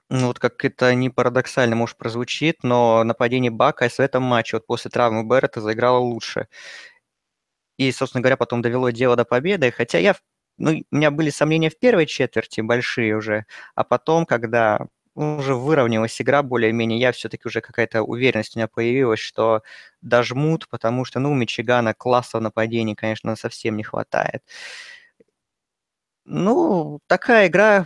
[0.09, 4.67] ну, вот как это не парадоксально, может, прозвучит, но нападение Buckeyes в этом матче вот
[4.67, 6.47] после травмы Барретта заиграло лучше.
[7.79, 10.15] И, собственно говоря, потом довело дело до победы, хотя я
[10.57, 16.21] ну, у меня были сомнения в первой четверти большие уже, а потом, когда уже выровнялась
[16.21, 19.63] игра более-менее, я все-таки уже какая-то уверенность у меня появилась, что
[20.01, 24.43] дожмут, потому что, ну, у Мичигана класса в нападении, конечно, совсем не хватает.
[26.33, 27.85] Ну, такая игра,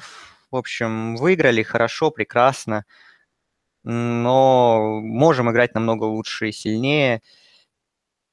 [0.51, 2.85] в общем, выиграли хорошо, прекрасно,
[3.83, 7.23] но можем играть намного лучше и сильнее.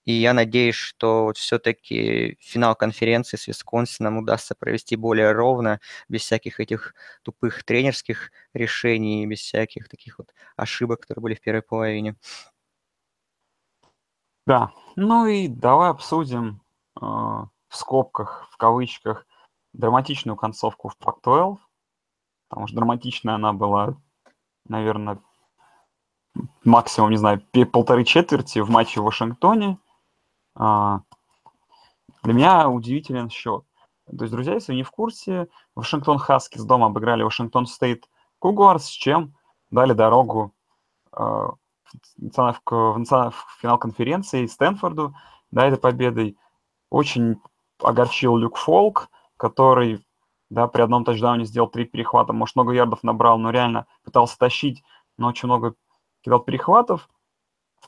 [0.04, 6.60] И я надеюсь, что все-таки финал конференции с Висконсином удастся провести более ровно, без всяких
[6.60, 12.16] этих тупых тренерских решений, без всяких таких вот ошибок, которые были в первой половине.
[14.46, 16.60] Да, ну и давай обсудим
[17.00, 19.26] э, в скобках, в кавычках,
[19.72, 21.58] драматичную концовку в Pac-12,
[22.48, 23.96] потому что драматичная она была,
[24.66, 25.18] наверное,
[26.64, 29.78] максимум, не знаю, полторы четверти в матче в Вашингтоне–
[30.54, 31.00] а,
[32.22, 33.64] для меня удивителен счет.
[34.06, 38.08] То есть, друзья, если вы не в курсе, Вашингтон Хаски с дома обыграли Вашингтон Стейт
[38.38, 39.34] Кугуарс, с чем
[39.70, 40.52] дали дорогу
[41.12, 41.56] в,
[42.18, 45.14] в финал конференции Стэнфорду,
[45.50, 46.36] да, этой победой.
[46.90, 47.40] Очень
[47.80, 49.08] огорчил Люк Фолк,
[49.42, 50.06] который
[50.50, 54.84] да, при одном тачдауне сделал три перехвата, может, много ярдов набрал, но реально пытался тащить,
[55.18, 55.74] но очень много
[56.20, 57.08] кидал перехватов.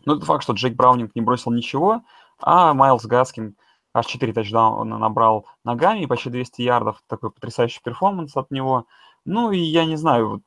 [0.05, 2.03] Но это факт, что Джейк Браунинг не бросил ничего,
[2.41, 3.57] а Майлз Гаскин
[3.93, 7.01] аж 4 тачдауна набрал ногами и почти 200 ярдов.
[7.07, 8.87] Такой потрясающий перформанс от него.
[9.25, 10.43] Ну и я не знаю,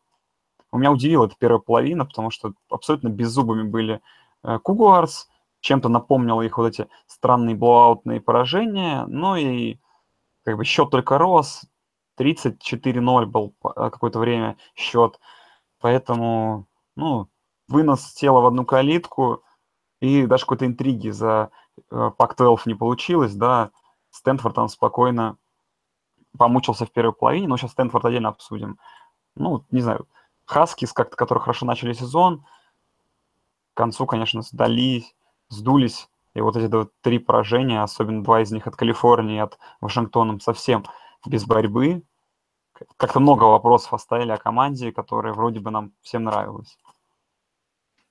[0.74, 4.02] у меня удивила эта первая половина, потому что абсолютно беззубыми были
[4.44, 5.30] э, Cougars,
[5.62, 9.78] чем-то напомнил их вот эти странные blowout -ные поражения, ну и
[10.48, 11.66] как бы счет только рос,
[12.18, 15.20] 34-0 был э, какое-то время счет,
[15.82, 17.28] поэтому, ну,
[17.68, 19.44] вынос тела в одну калитку
[20.00, 21.52] и даже какой-то интриги за
[21.90, 23.72] Пак-12 не получилось, да,
[24.12, 25.38] Стэнфорд там спокойно
[26.38, 28.80] помучился в первой половине, но сейчас Стэнфорд отдельно обсудим.
[29.36, 30.08] Ну, не знаю,
[30.46, 32.46] Хаскис, как которые хорошо начали сезон,
[33.74, 35.14] к концу, конечно, сдались,
[35.50, 40.40] сдулись, и вот эти вот три поражения, особенно два из них от Калифорнии, от Вашингтона,
[40.40, 40.86] совсем
[41.26, 42.04] без борьбы.
[42.98, 46.78] Как-то много вопросов оставили о команде, которая вроде бы нам всем нравилась.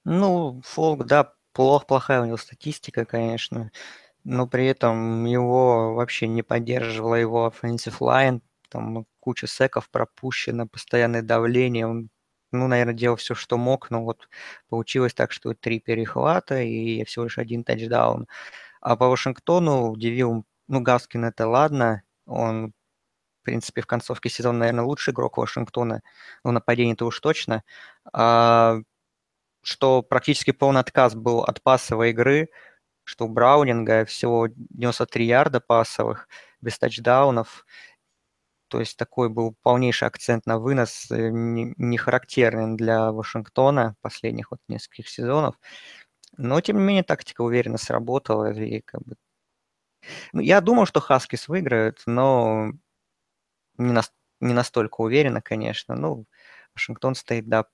[0.05, 3.71] Ну, Фолк, да, плох, плохая у него статистика, конечно,
[4.25, 11.23] но при этом его вообще не поддерживала его offensive line, там куча секов пропущено, постоянное
[11.23, 12.09] давление, он,
[12.53, 14.29] ну, наверное, делал все, что мог, но вот
[14.69, 18.29] получилось так, что три перехвата и всего лишь один тачдаун.
[18.81, 22.73] А по Вашингтону удивил, ну, Гаскин это ладно, он
[23.43, 26.03] в принципе, в концовке сезона, наверное, лучший игрок Вашингтона.
[26.45, 27.63] Ну, нападение-то уж точно.
[28.13, 28.79] А
[29.63, 32.51] что практически полный отказ был от пасовой игры,
[33.05, 36.29] что у Браунинга всего 93 ярда пасовых,
[36.61, 37.67] без тачдаунов.
[38.69, 44.61] То есть такой был полнейший акцент на вынос, э, не характерный для Вашингтона последних вот
[44.69, 45.57] нескольких сезонов.
[46.37, 48.53] Но, тем не менее, тактика уверенно сработала.
[48.53, 49.17] И как бы...
[50.33, 52.73] ну, я думал, что Хаскис выиграют, но
[53.79, 54.03] не, на...
[54.41, 55.95] не настолько уверенно, конечно.
[55.95, 56.27] Ну,
[56.75, 57.67] Вашингтон стоит, да,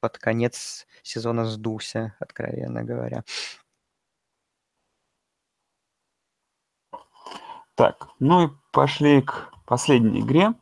[0.00, 3.24] под конец сезона сдулся, откровенно говоря.
[7.78, 10.54] Так, ну и пошли к последней игре,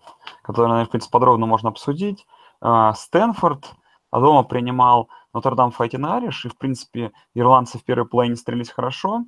[0.43, 2.27] которую, наверное, в принципе, подробно можно обсудить.
[2.61, 3.73] А, Стэнфорд
[4.13, 9.25] дома принимал Нотр-Дам Fighting Irish, и, в принципе, ирландцы в первой половине стрелялись хорошо,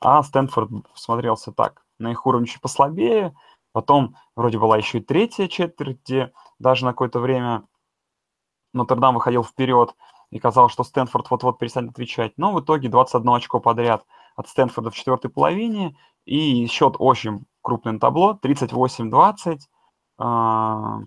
[0.00, 3.34] а Стэнфорд смотрелся так, на их уровне чуть послабее,
[3.72, 7.64] потом вроде была еще и третья четверть, где даже на какое-то время
[8.72, 9.94] Нотр-Дам выходил вперед,
[10.30, 12.32] и казалось, что Стэнфорд вот-вот перестанет отвечать.
[12.38, 14.06] Но в итоге 21 очко подряд
[14.36, 19.58] от Стэнфорда в четвертой половине, и счет очень крупный на табло, 38-20.
[20.18, 21.00] А,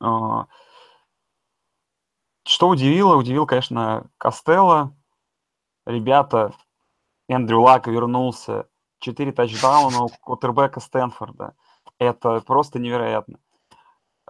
[0.00, 0.46] а,
[2.46, 3.16] что удивило?
[3.16, 4.96] Удивил, конечно, Костелло.
[5.86, 6.52] Ребята,
[7.28, 8.68] Эндрю Лак вернулся.
[9.00, 11.54] Четыре тачдауна у квотербека Стэнфорда.
[11.98, 13.38] Это просто невероятно.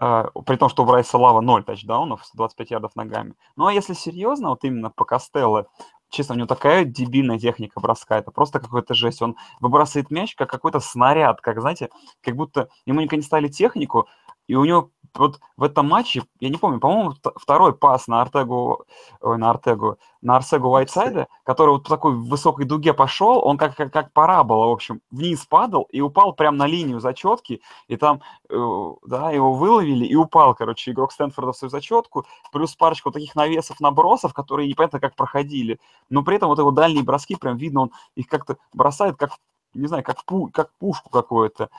[0.01, 3.35] Uh, при том, что у Брайса Лава 0 тачдаунов, 25 ярдов ногами.
[3.57, 5.67] Ну а если серьезно, вот именно по Костелло,
[6.11, 9.23] честно, у него такая дебильная техника броска, это просто какой-то жесть.
[9.23, 11.91] Он выбрасывает мяч, как какой-то снаряд, как, знаете,
[12.23, 14.09] как будто ему никогда не ставили технику,
[14.49, 18.85] и у него вот в этом матче, я не помню, по-моему, второй пас на Артегу,
[19.21, 23.77] ой, на Артегу, на Арсегу Уайтсайда, который вот по такой высокой дуге пошел, он как,
[23.77, 28.21] как, как парабола, в общем, вниз падал и упал прямо на линию зачетки, и там,
[28.49, 33.35] э, да, его выловили и упал, короче, игрок Стэнфорда в свою зачетку, плюс парочку таких
[33.35, 35.81] навесов, набросов, которые непонятно как проходили,
[36.11, 39.33] но при этом вот его дальние броски, прям видно, он их как-то бросает, как,
[39.75, 41.71] не знаю, как, пу, как пушку какую-то,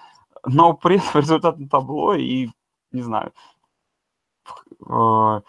[0.46, 2.50] но при этом результат на табло и
[2.92, 3.34] не знаю.
[4.88, 5.42] Э,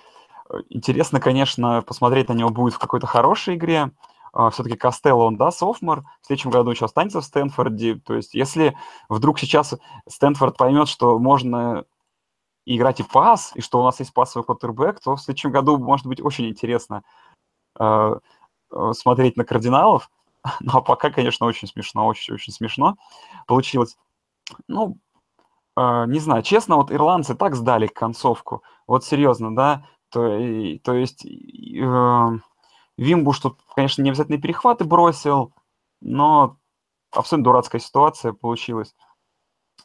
[0.68, 3.90] интересно, конечно, посмотреть на него будет в какой-то хорошей игре.
[4.32, 7.96] А, Все-таки Костелло, он, да, софмор, в следующем году еще останется в Стэнфорде.
[7.96, 8.76] То есть если
[9.08, 9.74] вдруг сейчас
[10.08, 11.84] Стэнфорд поймет, что можно
[12.66, 16.06] играть и пас, и что у нас есть пасовый квотербек, то в следующем году может
[16.06, 17.02] быть очень интересно
[17.78, 18.14] э,
[18.70, 20.10] э, смотреть на кардиналов.
[20.60, 22.96] Ну, а пока, конечно, очень смешно, очень-очень смешно
[23.46, 23.98] получилось.
[24.68, 24.96] Ну,
[26.06, 31.24] не знаю, честно, вот ирландцы так сдали концовку, вот серьезно, да, то, и, то есть
[31.24, 32.28] э,
[32.96, 35.54] Вимбуш тут, конечно, не обязательно перехваты бросил,
[36.00, 36.56] но
[37.12, 38.94] абсолютно дурацкая ситуация получилась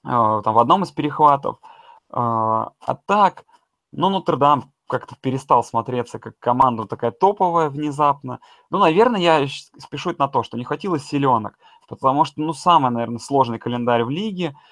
[0.03, 1.59] э, там в одном из перехватов.
[1.61, 3.45] Э, а так,
[3.91, 8.39] ну, Нотр-Дам как-то перестал смотреться как команда такая топовая внезапно.
[8.69, 9.47] Ну, наверное, я
[9.79, 14.09] спешу на то, что не хватило силенок, потому что, ну, самый, наверное, сложный календарь в
[14.09, 14.55] лиге–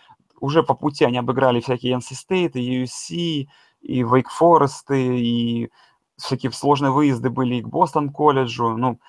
[0.44, 3.48] уже по пути они обыграли всякие NC State, и USC,
[3.80, 5.70] и Wake Forest, и
[6.18, 9.00] всякие сложные выезды были и к Бостон колледжу, ну,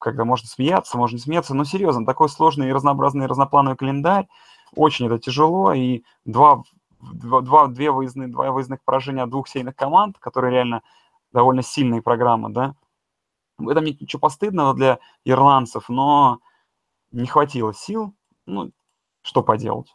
[0.00, 4.26] когда можно смеяться, можно не смеяться, но серьезно, такой сложный и разнообразный разноплановый календарь,
[4.74, 6.64] очень это тяжело, и два,
[7.00, 10.82] два, два, две выездные, два выездных поражения двух сейных команд, которые реально
[11.32, 12.74] довольно сильные программы, да,
[13.58, 16.40] в этом нет ничего постыдного для ирландцев, но
[17.12, 18.12] не хватило сил,
[18.46, 18.72] ну,
[19.22, 19.94] что поделать.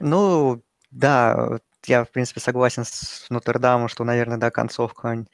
[0.00, 5.24] Ну, да, я, в принципе, согласен с Нотр-Дамом, что, наверное, да, концовка,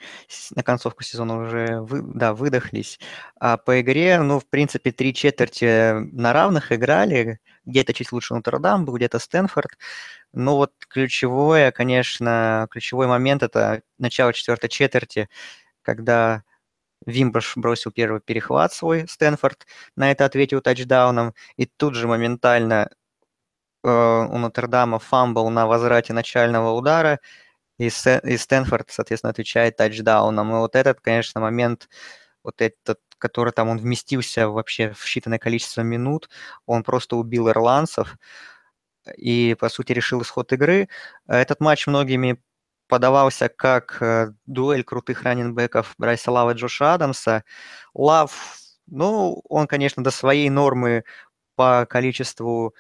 [0.55, 3.01] на концовку сезона уже, вы, да, выдохлись.
[3.41, 7.41] А по игре, ну, в принципе, три четверти на равных играли.
[7.65, 9.79] Где-то чуть лучше Нотр-Дам был, где-то Стэнфорд.
[10.33, 15.29] Но вот ключевое, конечно, ключевой момент– это начало четвертой четверти,
[15.83, 16.45] когда
[17.07, 22.91] Уимбуш бросил первый перехват свой, Стэнфорд на это ответил тачдауном, и тут же моментально
[23.89, 27.21] у Нотр-Дама фамбл на возврате начального удара,
[27.79, 30.51] и, и Стэнфорд, соответственно, отвечает тачдауном.
[30.53, 31.89] И вот этот, конечно, момент,
[32.43, 36.29] вот этот, который там он вместился вообще в считанное количество минут,
[36.67, 38.17] он просто убил ирландцев
[39.17, 40.89] и, по сути, решил исход игры.
[41.27, 42.41] Этот матч многими
[42.89, 47.45] подавался как э, дуэль крутых раненбеков Брайса Лава и Джоша Адамса.
[47.95, 51.05] Лав, ну, он, конечно, до своей нормы
[51.57, 52.75] по количеству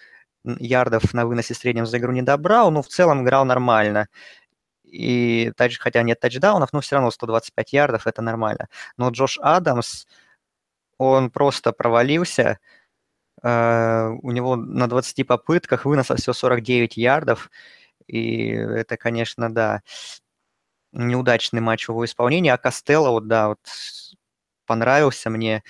[0.44, 4.08] ярдов на выносе среднем за игру не добрал, но в целом играл нормально.
[4.84, 8.68] И тач, хотя нет тачдаунов, но все равно 125 ярдов это нормально.
[8.96, 10.06] Но Джош Адамс,
[10.98, 12.58] он просто провалился.
[13.42, 17.50] Uh, у него на 20 попытках выноса всего 49 ярдов.
[18.06, 19.82] И это, конечно, да,
[20.92, 22.50] неудачный матч его исполнении.
[22.50, 23.60] А Костелло, вот, да, вот
[24.66, 25.62] понравился мне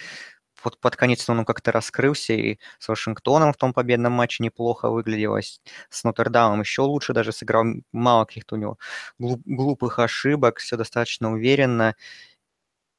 [0.65, 5.41] вот под конец он как-то раскрылся, и с Вашингтоном в том победном матче неплохо выглядело,
[5.43, 8.79] с Нотр-Дамом еще лучше даже сыграл, мало каких-то у него
[9.19, 11.95] глуп, глупых ошибок, все достаточно уверенно.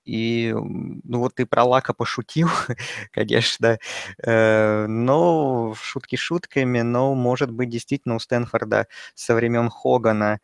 [0.05, 2.47] И, ну вот ты про Лака пошутил,
[3.11, 3.79] конечно,
[4.23, 10.39] э, но шутки шутками, но, может быть, действительно у Стэнфорда со времен Хогана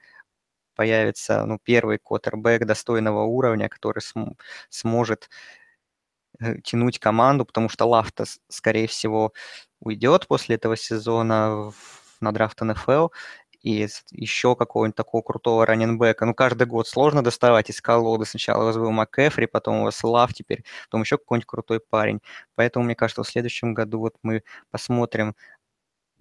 [0.76, 4.38] появится ну, первый квотербек достойного уровня, который см-
[4.70, 5.30] сможет
[6.64, 9.34] тянуть команду, потому что Лафта, скорее всего,
[9.80, 11.74] уйдет после этого сезона в,
[12.22, 13.10] на драфт НФЛ,
[13.64, 16.26] и еще какого-нибудь такого крутого раненбека.
[16.26, 18.26] Ну, каждый год сложно доставать из колоды.
[18.26, 22.22] Сначала у вас был МакЭфри, потом у вас Лав теперь, потом еще какой-нибудь крутой парень.
[22.56, 25.36] Поэтому, мне кажется, в следующем году вот мы посмотрим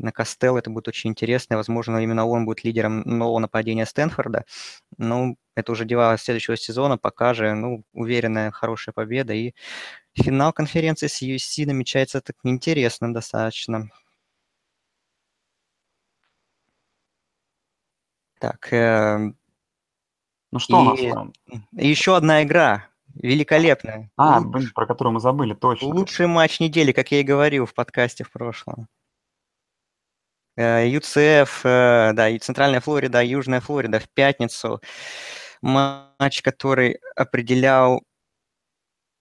[0.03, 0.57] на Костел.
[0.57, 1.57] Это будет очень интересно.
[1.57, 4.45] Возможно, именно он будет лидером нового нападения Стэнфорда.
[4.99, 6.99] Ну, это уже дела следующего сезона.
[6.99, 9.33] Пока же, ну, уверенная, хорошая победа.
[9.35, 9.55] И
[10.15, 13.91] финал конференции с USC намечается так интересно достаточно.
[18.39, 18.73] Так.
[18.73, 19.33] Э,
[20.51, 21.33] ну что и, у нас там?
[21.73, 22.87] Еще одна игра.
[23.15, 24.11] Великолепная.
[24.17, 25.89] А, блин, про которую мы забыли, точно.
[25.89, 28.89] Лучший матч недели, как я и говорил в подкасте в прошлом.
[30.57, 30.87] Э,
[31.65, 34.81] э, да, и Центральная Флорида, Южная Флорида в пятницу.
[35.63, 38.03] Матч, который определял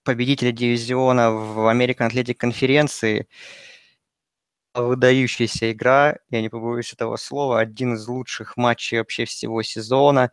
[0.04, 3.26] победителя дивизиона в American Athletic конференции
[4.74, 10.30] выдающаяся игра, я не побоюсь этого слова, один из лучших матчей вообще всего сезона.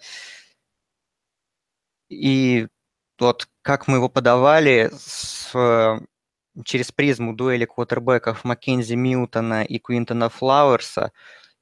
[2.10, 2.68] И
[3.20, 5.52] вот как мы его подавали с,
[6.66, 11.12] через призму дуэли квотербеков Маккензи Милтона и Куинтона Флауэрса,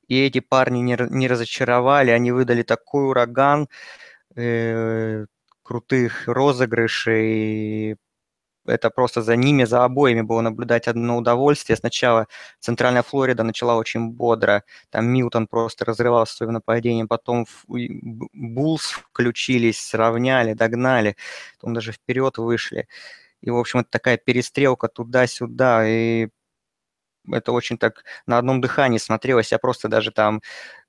[0.08, 3.68] и эти парни не, не разочаровали, они выдали такой ураган
[4.36, 5.26] э,
[5.64, 7.98] крутых розыгрышей,
[8.66, 11.78] это просто за ними, за обоими было наблюдать одно удовольствие.
[11.78, 12.28] Сначала
[12.60, 20.54] Центральная Флорида начала очень бодро, там Милтон просто разрывал своим нападением, потом Буллс включились, сравняли,
[20.54, 21.16] догнали,
[21.60, 22.88] потом даже вперед вышли.
[23.46, 26.30] И, в общем, это такая перестрелка туда-сюда, и
[27.32, 29.52] это очень так на одном дыхании смотрелось.
[29.52, 30.42] Я просто даже там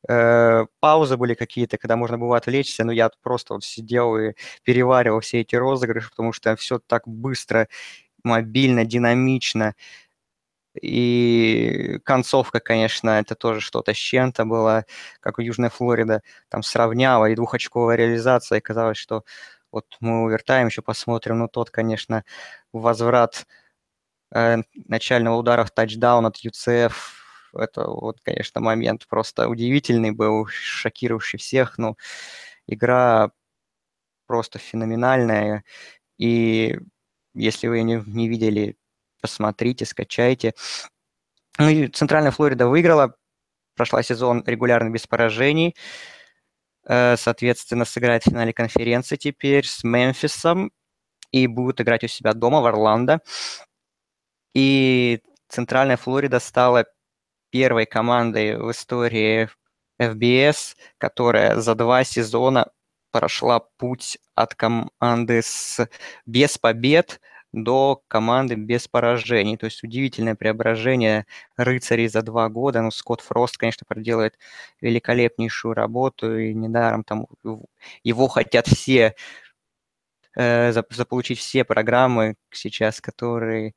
[0.08, 4.34] э, паузы были какие-то, когда можно было отвлечься, но я просто вот сидел и
[4.64, 7.68] переваривал все эти розыгрыши, потому что все так быстро,
[8.24, 9.74] мобильно, динамично.
[10.82, 14.84] И концовка, конечно, это тоже что-то с чем-то было,
[15.20, 19.24] как у Южная Флорида, там сравняла, и двухочковая реализация, и казалось, что
[19.76, 22.24] вот мы увертаем, еще посмотрим, ну тот, конечно,
[22.72, 23.46] возврат
[24.34, 26.92] Э, начального удара в тачдаун от UCF.
[27.54, 31.78] Это вот, конечно, момент просто удивительный был, шокировавший всех.
[31.78, 31.96] Ну,
[32.66, 33.30] игра
[34.26, 35.64] просто феноменальная.
[36.18, 36.78] И
[37.34, 38.76] если вы не, не видели,
[39.22, 40.54] посмотрите, скачайте.
[41.58, 43.16] Ну и Центральная Флорида выиграла,
[43.76, 45.76] прошла сезон регулярно без поражений.
[46.88, 50.70] Э, соответственно, сыграет в финале конференции теперь с Мемфисом
[51.32, 53.20] и будет играть у себя дома в Орландо.
[54.54, 56.86] И Центральная Флорида стала
[57.50, 59.48] первой командой в истории
[60.00, 62.70] FBS, которая за два сезона
[63.10, 65.88] прошла путь от команды с
[66.26, 67.20] без побед
[67.56, 69.56] до команды без поражений.
[69.56, 71.26] То есть удивительное преображение
[71.56, 72.82] рыцарей за два года.
[72.82, 74.38] Ну, Скотт Фрост, конечно, проделает
[74.80, 77.26] великолепнейшую работу, и недаром там
[78.04, 79.14] его хотят все
[80.36, 83.74] э, заполучить все программы сейчас, которые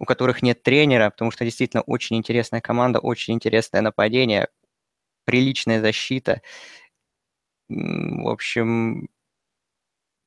[0.00, 4.48] у которых нет тренера, потому что действительно очень интересная команда, очень интересное нападение,
[5.24, 6.40] приличная защита.
[7.68, 9.08] В общем,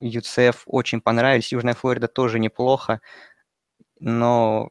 [0.02, 1.52] UCF очень понравились.
[1.52, 3.02] Южная Флорида тоже неплохо,
[4.00, 4.70] но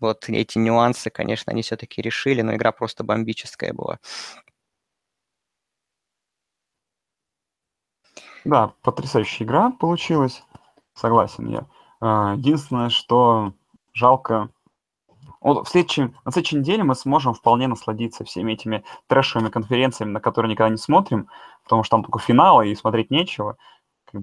[0.00, 3.98] вот эти нюансы, конечно, они все-таки решили, но игра просто бомбическая была.
[8.44, 10.42] Да, потрясающая игра получилась.
[10.94, 11.66] Согласен я.
[12.00, 13.54] А, единственное, что
[13.94, 14.50] жалко.
[15.40, 20.20] Вот в следующем, на следующей неделе мы сможем вполне насладиться всеми этими трэшевыми конференциями, на
[20.20, 21.28] которые никогда не смотрим,
[21.64, 23.56] потому что там только финалы и смотреть нечего.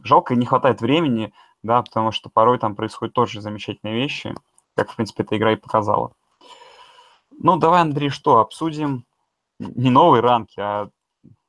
[0.04, 1.34] Жалко, не хватает времени,
[1.64, 4.34] да, потому что порой там происходят тоже замечательные вещи,
[4.76, 6.14] как, в принципе, эта игра и показала.
[7.32, 9.06] Ну, давай, Андрей, что, обсудим
[9.60, 10.90] не новые ранки, а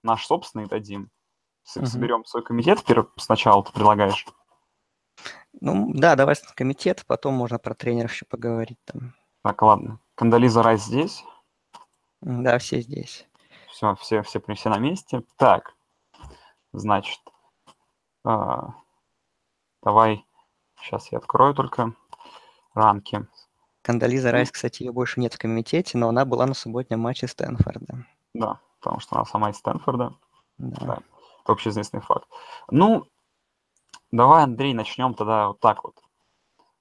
[0.02, 1.10] наш собственный дадим.
[1.64, 2.26] Соберем uh-huh.
[2.26, 2.84] свой комитет
[3.16, 4.26] сначала, ты предлагаешь?
[5.60, 9.14] Ну, да, давай комитет, потом можно про тренеров еще поговорить там.
[9.42, 10.00] Так, ладно.
[10.14, 11.24] Кандализа Райс здесь?
[12.20, 13.26] Да, все здесь.
[13.68, 15.22] Все, все, все, все на месте.
[15.36, 15.74] Так,
[16.72, 17.20] значит,
[18.24, 18.74] а,
[19.82, 20.24] давай,
[20.80, 21.94] сейчас я открою только
[22.74, 23.26] ранки.
[23.82, 28.06] Кондолиза Райс, кстати, ее больше нет в комитете, но она была на субботнем матче Стэнфорда.
[28.34, 30.14] Да, потому что она сама из Стэнфорда.
[30.58, 30.86] Да.
[30.86, 30.98] да.
[31.42, 32.28] Это общеизвестный факт.
[32.70, 33.06] Ну,
[34.12, 35.94] Давай, Андрей, начнем тогда вот так вот.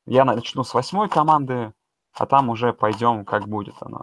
[0.05, 1.73] Я начну с восьмой команды,
[2.13, 3.99] а там уже пойдем, как будет она.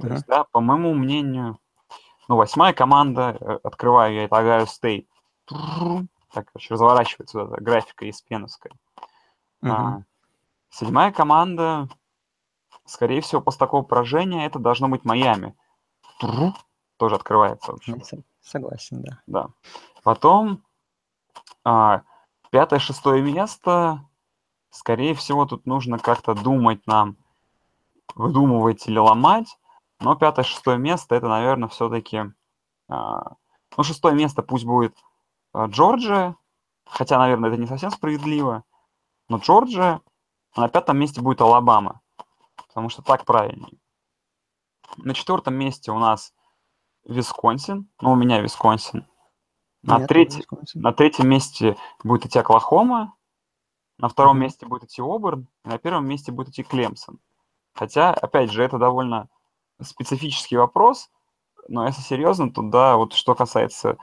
[0.00, 0.12] То uh-huh.
[0.14, 1.58] есть, да, по моему мнению,
[2.26, 5.06] ну, восьмая команда, э, открываю я, это Огайо Стейт.
[6.32, 8.70] Так, короче, разворачивается вот эта графика ESPN -овской.
[9.62, 9.70] Uh-huh.
[9.70, 10.02] А,
[10.70, 11.88] седьмая команда
[12.88, 15.54] скорее всего, после такого поражения это должно быть Майами.
[16.96, 17.74] Тоже открывается.
[17.86, 17.98] Ну,
[18.40, 19.20] согласен, да.
[19.26, 19.48] Да.
[20.02, 20.64] Потом
[21.64, 22.02] а,
[22.50, 24.04] пятое, шестое место.
[24.70, 27.16] Скорее всего, тут нужно как-то думать нам,
[28.14, 29.58] выдумывать или ломать.
[30.00, 32.32] Но пятое, шестое место это, наверное, все-таки...
[32.88, 33.34] А,
[33.76, 34.96] ну, шестое место пусть будет
[35.66, 36.36] Джорджия.
[36.86, 38.64] Хотя, наверное, это не совсем справедливо.
[39.28, 40.00] Но Джорджия.
[40.52, 42.00] А на пятом месте будет Алабама.
[42.56, 43.78] Потому что так правильнее.
[44.96, 46.32] На четвертом месте у нас
[47.04, 47.88] Висконсин.
[48.00, 49.06] Ну, у меня Висконсин.
[49.82, 50.46] На, треть...
[50.74, 53.14] на третьем месте будет идти Оклахома.
[53.98, 54.40] На втором mm-hmm.
[54.40, 55.48] месте будет идти Оберн.
[55.64, 57.20] И на первом месте будет идти Клемсон.
[57.74, 59.28] Хотя, опять же, это довольно
[59.80, 61.10] специфический вопрос.
[61.68, 63.98] Но если серьезно, то да, вот что касается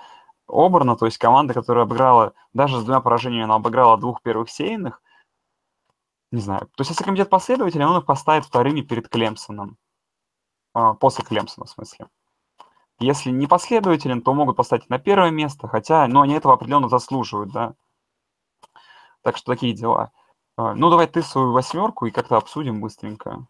[0.48, 5.02] Оберна, то есть команда, которая обыграла, даже с двумя поражениями, она обыграла двух первых сейных,
[6.32, 6.68] не знаю.
[6.76, 9.78] То есть если комитет последователей, он их поставит вторыми перед Клемсоном.
[10.74, 12.08] А, после Клемсона, в смысле.
[13.00, 17.52] Если не последователен, то могут поставить на первое место, хотя, ну, они этого определенно заслуживают,
[17.52, 17.74] да.
[19.22, 20.12] Так что такие дела.
[20.58, 23.48] А, ну, давай ты свою восьмерку и как-то обсудим быстренько.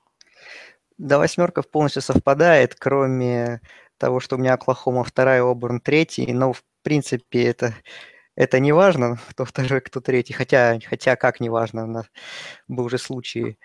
[0.97, 3.61] Да, восьмерка полностью совпадает, кроме
[3.97, 7.75] того, что у меня Оклахома вторая, Оберн третий, но, в принципе, это,
[8.35, 12.03] это не важно, кто второй, кто третий, хотя, хотя как не важно, на,
[12.67, 13.57] был же случай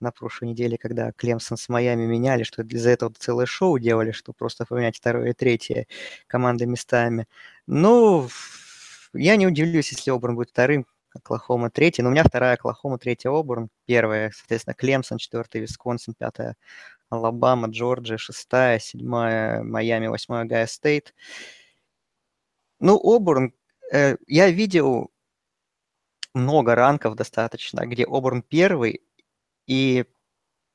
[0.00, 4.32] на прошлой неделе, когда Клемсон с Майами меняли, что из-за этого целое шоу делали, что
[4.32, 5.86] просто поменять второе и третье
[6.26, 7.26] команды местами.
[7.66, 8.28] Ну,
[9.14, 12.02] я не удивлюсь, если Оберн будет вторым, Оклахома третий.
[12.02, 16.56] Но у меня вторая Оклахома, третья Оберн, первая, соответственно, Клемсон, четвертая Висконсин, пятая
[17.10, 21.14] Алабама, Джорджия, шестая, седьмая Майами, восьмая Огайо Стейт.
[22.80, 23.52] Ну, Оберн,
[23.92, 25.10] э, я видел
[26.34, 29.02] много ранков достаточно, где Оберн первый,
[29.66, 30.06] и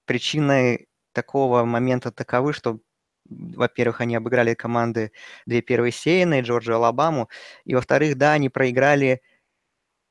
[0.06, 2.80] причиной такого момента таковы, что,
[3.30, 5.12] во-первых, они обыграли команды
[5.46, 7.30] две первые сеянные, Джорджию, Алабаму,
[7.66, 9.22] и, во-вторых, да, они проиграли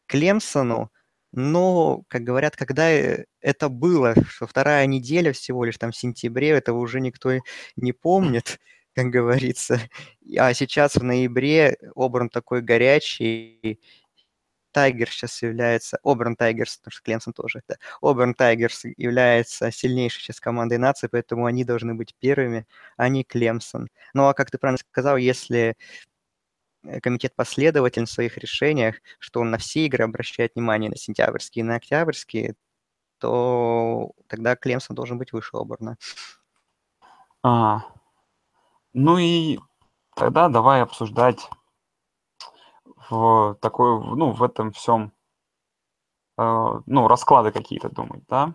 [0.06, 0.92] Клемсону,
[1.32, 6.50] но, как говорят, когда э, это было, что вторая неделя всего лишь там в сентябре,
[6.50, 7.32] этого уже никто
[7.76, 8.60] не помнит,
[8.94, 9.80] как говорится.
[10.38, 13.80] А сейчас в ноябре Обран такой горячий,
[14.72, 20.40] Тайгер сейчас является, Оберн Тайгерс, потому что Клемсон тоже, да, Оберн Тайгерс является сильнейшей сейчас
[20.40, 22.66] командой нации, поэтому они должны быть первыми,
[22.96, 23.88] а не Клемсон.
[24.14, 25.76] Ну, а как ты правильно сказал, если
[26.84, 31.64] э, комитет последователен в своих решениях, что он на все игры обращает внимание на сентябрьские
[31.64, 32.54] и на октябрьские,
[33.18, 35.96] то тогда Клемсон должен быть выше Оберна.
[37.44, 37.91] А,
[38.92, 39.58] ну и
[40.14, 41.48] тогда давай обсуждать
[43.08, 45.12] в такой, ну, в этом всем,
[46.38, 48.54] э, ну, расклады какие-то думать, да.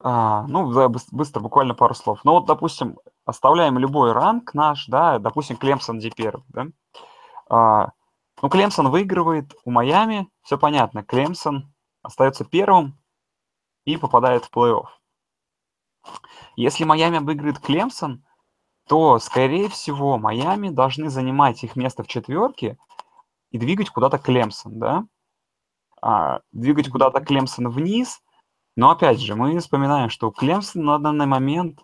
[0.00, 2.20] А, ну, да, быстро, буквально пару слов.
[2.24, 6.66] Ну, вот, допустим, оставляем любой ранг наш, да, допустим, Клемсон где первый, да.
[7.48, 7.92] А,
[8.40, 11.72] ну, Клемсон выигрывает у Майами, все понятно, Клемсон
[12.02, 12.96] остается первым
[13.84, 14.86] и попадает в плей-офф.
[16.56, 18.24] Если Майами выиграет Клемсон,
[18.88, 22.78] то, скорее всего, Майами должны занимать их место в четверке
[23.50, 25.04] и двигать куда-то Клемсон, да?
[26.00, 28.22] А, двигать куда-то Клемсон вниз.
[28.76, 31.80] Но опять же, мы вспоминаем, что у Клемсона на данный момент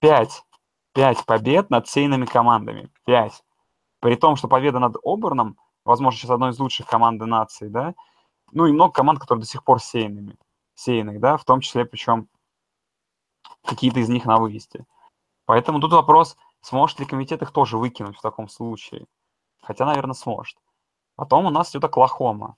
[0.00, 0.44] 5,
[0.94, 2.90] 5 побед над сейными командами.
[3.06, 3.42] 5.
[4.00, 7.94] При том, что победа над Оберном, возможно, сейчас одной из лучших команд нации, да?
[8.50, 10.36] Ну и много команд, которые до сих пор сейными,
[10.74, 12.28] сейных, да, в том числе, причем
[13.64, 14.84] какие-то из них на выезде.
[15.44, 19.06] Поэтому тут вопрос, сможет ли комитет их тоже выкинуть в таком случае.
[19.60, 20.56] Хотя, наверное, сможет.
[21.16, 22.56] Потом у нас идет Оклахома.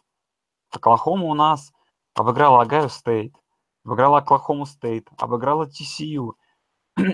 [0.70, 1.72] Оклахома у нас
[2.14, 3.34] обыграла Огайо Стейт,
[3.84, 6.32] обыграла Оклахому Стейт, обыграла TCU.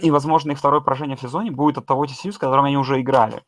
[0.03, 3.01] И, возможно, их второе поражение в сезоне будет от того TCU, с которым они уже
[3.01, 3.45] играли.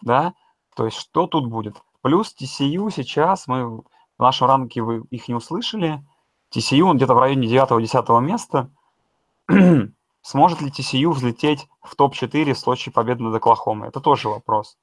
[0.00, 0.34] Да?
[0.74, 1.80] То есть, что тут будет?
[2.00, 3.84] Плюс TCU сейчас, мы в
[4.18, 6.04] нашем ранке вы их не услышали,
[6.54, 8.70] TCU он где-то в районе 9-10 места.
[10.22, 13.88] Сможет ли TCU взлететь в топ-4 в случае победы над Оклахомой?
[13.88, 14.78] Это тоже вопрос.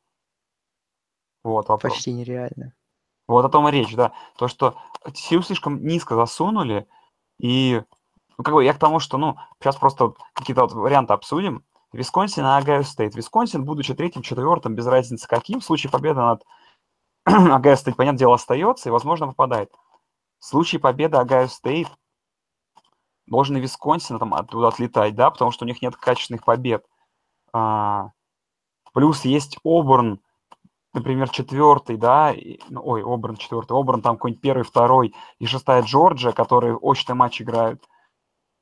[1.43, 1.93] Вот вопрос.
[1.93, 2.73] Почти нереально.
[3.27, 4.11] Вот о том и речь, да.
[4.37, 4.75] То, что
[5.05, 6.87] TCU слишком низко засунули,
[7.39, 7.81] и
[8.37, 11.63] ну, как бы я к тому, что, ну, сейчас просто какие-то вот варианты обсудим.
[11.93, 13.15] Висконсин и Огайо Стейт.
[13.15, 16.43] Висконсин, будучи третьим, четвертым, без разницы каким, в случае победы над
[17.25, 19.71] Огайо Стейт, понятное дело, остается и, возможно, попадает.
[20.39, 21.87] В случае победы Огайо Стейт
[23.29, 26.85] должен и Висконсин там оттуда отлетать, да, потому что у них нет качественных побед.
[27.53, 28.11] А,
[28.93, 30.19] плюс есть Оберн,
[30.93, 35.83] например, четвертый, да, и, ну, ой, Обран четвертый, Обран там какой-нибудь первый, второй и шестая
[35.83, 37.83] Джорджия, которые очный матч играют.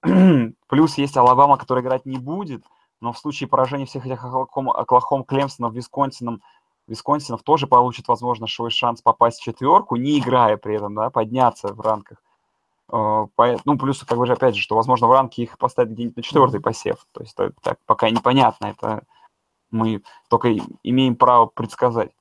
[0.68, 2.63] Плюс есть Алабама, который играть не будет,
[3.01, 6.41] но в случае поражения всех этих Оклахом, Оклахом Клемсонов, Висконсином,
[6.88, 11.74] Висконсинов тоже получит, возможно, свой шанс попасть в четверку, не играя при этом, да, подняться
[11.74, 12.22] в ранках.
[12.92, 13.26] Э,
[13.66, 16.24] ну, плюс, как бы же, опять же, что, возможно, в ранке их поставить где-нибудь на
[16.24, 17.06] четвертый посев.
[17.12, 19.04] То есть это так, пока непонятно, это
[19.72, 22.12] мы только имеем право предсказать.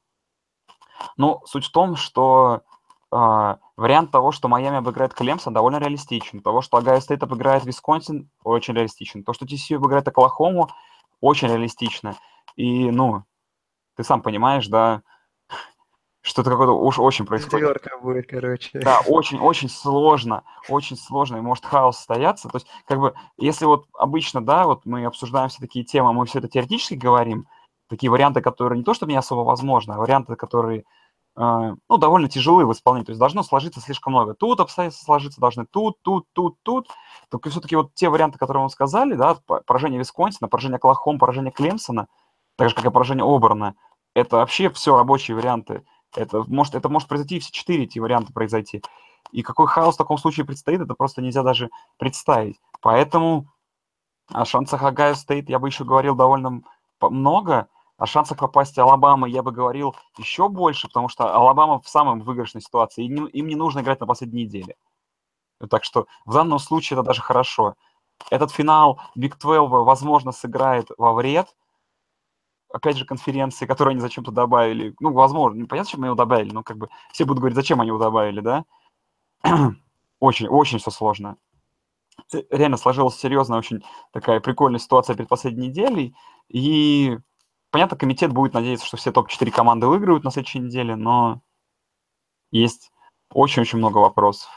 [1.17, 2.63] Ну, суть в том, что
[3.13, 6.41] э, вариант того, что Майами обыграет Клемсон, довольно реалистичен.
[6.41, 9.23] Того, что Огайо Стейт обыграет Висконсин, очень реалистичен.
[9.23, 10.69] То, что TCU обыграет Оклахому,
[11.21, 12.17] очень реалистично.
[12.57, 13.25] И, ну,
[13.95, 15.03] ты сам понимаешь, да,
[16.27, 17.69] что-то какое-то уж очень происходит.
[17.69, 18.81] Четверка будет, короче.
[18.81, 22.49] Да, очень-очень сложно, очень сложно, и может хаос состояться.
[22.49, 26.27] То есть, как бы, если вот обычно, да, вот мы обсуждаем все такие темы, мы
[26.27, 27.47] все это теоретически говорим,
[27.89, 32.29] такие варианты, которые не то, что не особо возможны, а варианты, которые, э, ну, довольно
[32.29, 33.07] тяжелые в исполнении.
[33.07, 34.35] То есть должно сложиться слишком много.
[34.35, 36.89] Тут обстоятельства сложиться должны, тут, тут, тут, тут.
[37.31, 42.09] Только все-таки вот те варианты, которые вам сказали, да, поражение Висконсина, поражение Клахом, поражение Клемсона,
[42.57, 43.77] так же, как и поражение Оберна,
[44.17, 45.85] это вообще все рабочие варианты
[46.17, 48.83] это может, это может произойти, все четыре эти варианта произойти.
[49.33, 52.61] И какой хаос в таком случае предстоит, это просто нельзя даже представить.
[52.81, 53.49] Поэтому
[54.29, 56.63] о шансах Огайо Стейт, я бы еще говорил довольно
[57.01, 57.69] много.
[57.99, 62.61] О шансах попасть Алабамы я бы говорил еще больше, потому что Алабама в самой выигрышной
[62.61, 63.05] ситуации.
[63.05, 64.77] Им, им не нужно играть на последней неделе.
[65.71, 67.75] Так что в данном случае это даже хорошо.
[68.31, 71.49] Этот финал Big 12, возможно, сыграет во вред–
[72.73, 74.95] опять же, конференции, которые они зачем-то добавили.
[75.01, 77.89] Ну, возможно, непонятно, зачем они его добавили, но как бы все будут говорить, зачем они
[77.89, 78.65] его добавили, да?
[80.21, 81.37] очень, очень все сложно.
[82.51, 86.15] Реально сложилась серьезная, очень такая прикольная ситуация перед последней неделей.
[86.49, 87.19] И,
[87.71, 91.43] понятно, комитет будет надеяться, что все топ-4 команды выиграют на следующей неделе, но
[92.51, 92.91] есть
[93.31, 94.51] очень-очень много вопросов.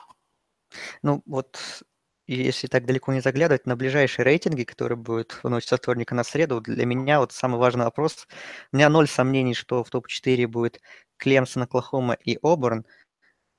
[1.02, 1.84] Ну, вот
[2.30, 6.14] и если так далеко не заглядывать, на ближайшие рейтинги, которые будут в ночь со вторника
[6.14, 8.28] на среду, для меня вот самый важный вопрос.
[8.72, 10.80] У меня ноль сомнений, что в топ-4 будет
[11.18, 12.86] Клемсон, Оклахома и Оберн.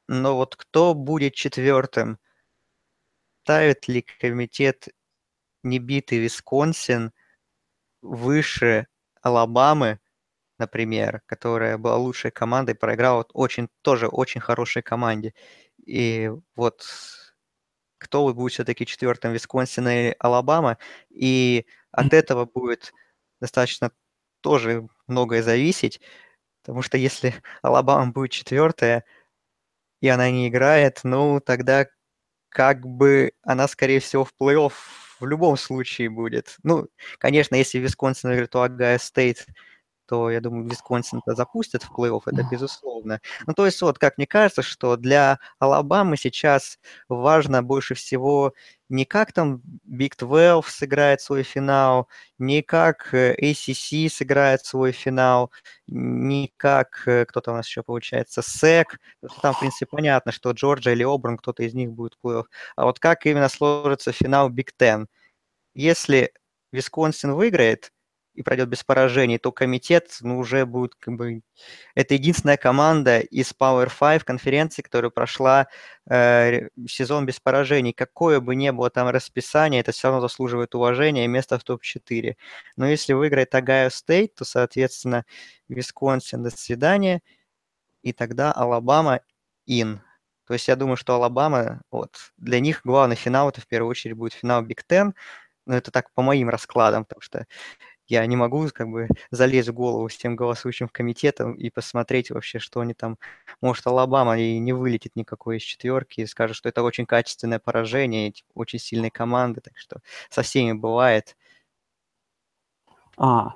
[0.07, 2.21] Но вот кто будет четвертым?
[3.43, 4.87] Ставит ли комитет
[5.65, 7.11] небитый Висконсин
[8.03, 8.87] выше
[9.21, 9.99] Алабамы,
[10.59, 15.35] например, которая была лучшей командой, проиграла очень, тоже очень хорошей команде.
[15.85, 16.85] И вот
[18.01, 20.79] кто будет все-таки четвертым, Висконсин или Алабама,
[21.11, 22.93] и от этого будет
[23.41, 23.93] достаточно
[24.41, 26.01] тоже многое зависеть,
[26.63, 29.05] потому что если Алабама будет четвертая,
[30.01, 31.87] и она не играет, ну, тогда
[32.49, 34.73] как бы она, скорее всего, в плей-офф
[35.21, 36.57] в любом случае будет.
[36.63, 36.89] Ну,
[37.19, 39.47] конечно, если Висконсин играет, то Огайо Стейт
[40.11, 43.21] то, я думаю, Висконсин-то запустят в плей-офф, это безусловно.
[43.47, 48.53] Ну, то есть вот, как мне кажется, что для Алабамы сейчас важно больше всего
[48.89, 52.09] не как там Big 12 сыграет свой финал,
[52.39, 55.53] не как э, ACC сыграет свой финал,
[55.87, 58.87] не как э, кто-то у нас еще получается, SEC.
[59.43, 62.47] Там, в принципе, понятно, что Джорджия или Обран, кто-то из них будет в плей-офф.
[62.75, 65.07] А вот как именно сложится финал Big Ten?
[65.75, 66.33] Если
[66.73, 67.93] Висконсин выиграет,
[68.41, 71.43] и пройдет без поражений, то комитет ну, уже будет как бы...
[71.95, 75.67] Это единственная команда из Power 5 конференции, которая прошла
[76.09, 77.93] э, сезон без поражений.
[77.93, 82.37] Какое бы ни было там расписание, это все равно заслуживает уважения и места в топ-4.
[82.77, 85.27] Но если выиграет Огайо Стейт, то, соответственно,
[85.69, 87.21] Висконсин до свидания,
[88.01, 89.21] и тогда Алабама
[89.67, 90.01] in.
[90.47, 94.17] То есть я думаю, что Алабама, вот, для них главный финал, это в первую очередь
[94.17, 95.15] будет финал Big Ten,
[95.67, 97.47] но это так по моим раскладам, потому что
[98.11, 102.59] я не могу как бы залезть в голову с тем голосующим комитетом и посмотреть вообще,
[102.59, 103.19] что они там...
[103.61, 108.33] Может, Алабама и не вылетит никакой из четверки, и скажет, что это очень качественное поражение,
[108.33, 111.37] типа, очень сильные команды, так что со всеми бывает.
[113.17, 113.55] А,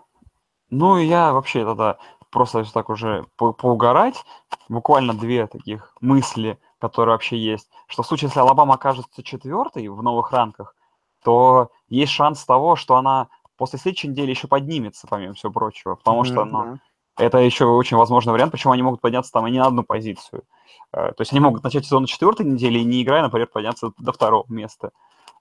[0.70, 1.98] ну я вообще тогда
[2.30, 4.22] просто так уже по поугарать,
[4.68, 10.02] буквально две таких мысли, которые вообще есть, что в случае, если Алабама окажется четвертой в
[10.02, 10.74] новых ранках,
[11.24, 16.22] то есть шанс того, что она после следующей недели еще поднимется, помимо всего прочего, потому
[16.22, 16.78] mm-hmm, что, ну,
[17.16, 20.42] это еще очень возможный вариант, почему они могут подняться там и не на одну позицию.
[20.92, 23.92] Э, то есть они могут начать сезон на четвертой неделе и не играя, например, подняться
[23.98, 24.90] до второго места.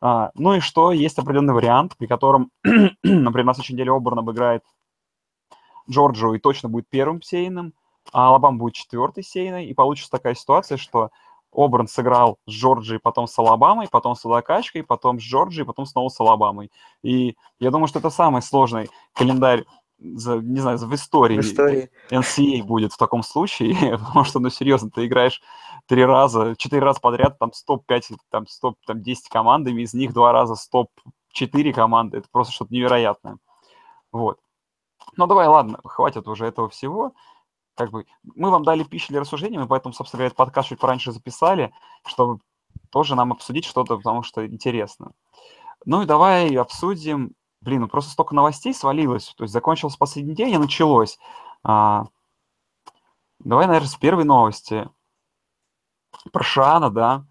[0.02, 4.64] А, ну и что, есть определенный вариант, при котором, например, на следующей неделе Оберн обыграет
[5.90, 7.74] Джорджию и точно будет первым сейным,
[8.12, 11.10] а Алабам будет четвертой сейной, и получится такая ситуация, что
[11.54, 16.10] Оберн сыграл с Джорджией, потом с Алабамой, потом с Водокачкой, потом с Джорджией, потом снова
[16.10, 16.72] с Алабамой.
[17.04, 19.66] И я думаю, что это самый сложный календарь
[20.00, 24.50] за, не знаю, в истории, в истории NCA будет в таком случае, потому что, ну,
[24.50, 25.42] серьезно, ты играешь
[25.88, 30.32] три раза, четыре раза подряд, там, стоп-5, там, стоп, там, 10 командами, из них два
[30.32, 33.38] раза стоп-4 команды, это просто что-то невероятное.
[34.12, 34.40] Вот.
[35.16, 37.14] Ну, давай, ладно, хватит уже этого всего.
[37.76, 40.80] Как бы мы вам дали пищу для рассуждения, мы поэтому, собственно говоря, этот подкаст чуть
[40.80, 41.74] пораньше записали,
[42.06, 42.40] чтобы
[42.90, 45.12] тоже нам обсудить что-то, потому что интересно.
[45.86, 49.34] Ну и давай обсудим блин, ну просто столько новостей свалилось.
[49.38, 51.18] То есть закончился последний день и началось.
[51.64, 52.06] А,
[53.40, 54.90] давай, наверное, с первой новости.
[56.32, 57.26] Про Шана, да.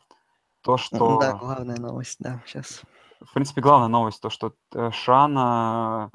[0.63, 1.19] То, что...
[1.19, 2.83] Да, главная новость, да, сейчас.
[3.21, 6.11] В принципе, главная новость, то, что э, Шана...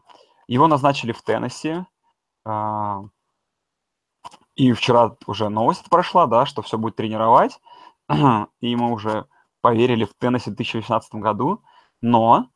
[0.47, 1.85] Его назначили в Теннесси.
[2.45, 3.03] А,
[4.57, 7.59] и вчера уже новость прошла, да, что все будет тренировать.
[8.59, 9.25] И мы уже
[9.61, 11.61] поверили в Теннесси в 2018 году.
[12.01, 12.49] Но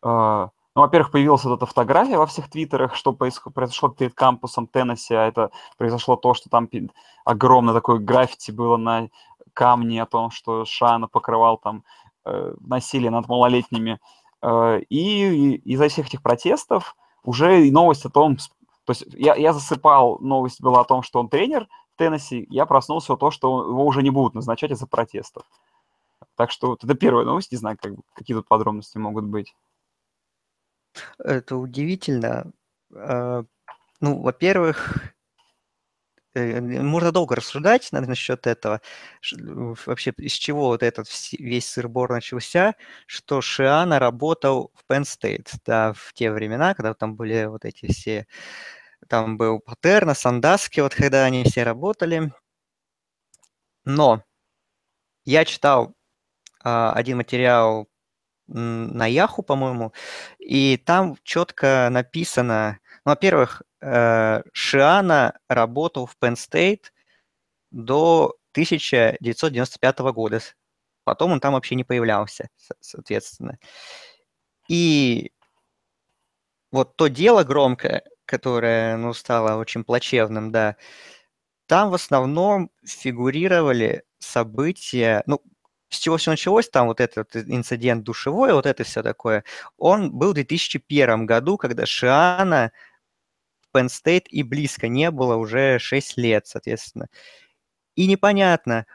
[0.00, 5.12] а, ну, во-первых, появилась вот эта фотография во всех твиттерах, что произошло перед кампусом Теннесси,
[5.14, 6.68] а это произошло то, что там
[7.24, 9.08] огромное такое граффити было на
[9.52, 11.82] камне о том, что Шана покрывал там
[12.24, 13.98] э, насилие над малолетними.
[14.40, 16.94] Э, и из-за всех этих протестов
[17.24, 18.36] уже и новость о том,
[18.88, 22.64] то есть я, я засыпал, новость была о том, что он тренер в Теннесси, я
[22.64, 25.42] проснулся о том, что его уже не будут назначать из-за протестов.
[26.36, 29.54] Так что вот это первая новость, не знаю, как, какие тут подробности могут быть.
[31.18, 32.50] Это удивительно.
[32.94, 33.44] А,
[34.00, 35.12] ну, во-первых,
[36.32, 38.80] э, можно долго рассуждать насчет этого.
[39.84, 41.08] Вообще, из чего вот этот
[41.38, 42.74] весь сырбор начался,
[43.04, 47.92] что Шиана работал в Penn State, да, в те времена, когда там были вот эти
[47.92, 48.26] все...
[49.06, 52.32] Там был Патерна, Сандаски, вот когда они все работали.
[53.84, 54.22] Но
[55.24, 55.94] я читал
[56.62, 57.88] а, один материал
[58.48, 59.92] на Яху, по-моему,
[60.38, 66.84] и там четко написано, ну, во-первых, э, Шиана работал в Penn State
[67.70, 70.40] до 1995 года.
[71.04, 72.48] Потом он там вообще не появлялся,
[72.80, 73.58] соответственно.
[74.68, 75.32] И
[76.70, 80.76] вот то дело громкое, которое, ну, стало очень плачевным, да,
[81.66, 85.42] там в основном фигурировали события, ну,
[85.90, 89.44] с чего все началось, там вот этот инцидент душевой, вот это все такое,
[89.78, 92.72] он был в 2001 году, когда Шиана
[93.74, 97.08] Penn State и близко не было уже 6 лет, соответственно.
[97.96, 98.86] И непонятно,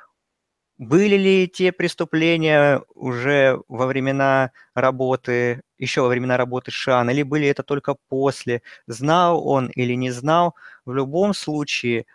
[0.77, 7.47] были ли те преступления уже во времена работы, еще во времена работы Шиана, или были
[7.47, 10.55] это только после, знал он или не знал,
[10.85, 12.05] в любом случае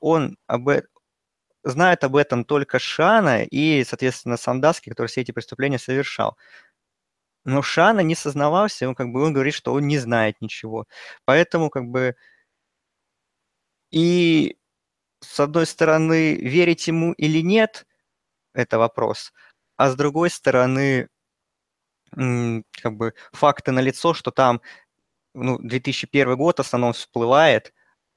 [0.00, 0.68] он об,
[1.64, 6.36] знает об этом только Шана и, соответственно, Сандаски, который все эти преступления совершал.
[7.44, 10.86] Но Шана не сознавался, он как бы он говорит, что он не знает ничего.
[11.24, 12.14] Поэтому как бы
[13.90, 14.56] и
[15.20, 17.86] с одной стороны, верить ему или нет,
[18.54, 19.32] это вопрос,
[19.76, 21.08] а с другой стороны,
[22.82, 24.60] как бы факты на лицо, что там
[25.34, 27.72] ну, 2001 год в основном всплывает,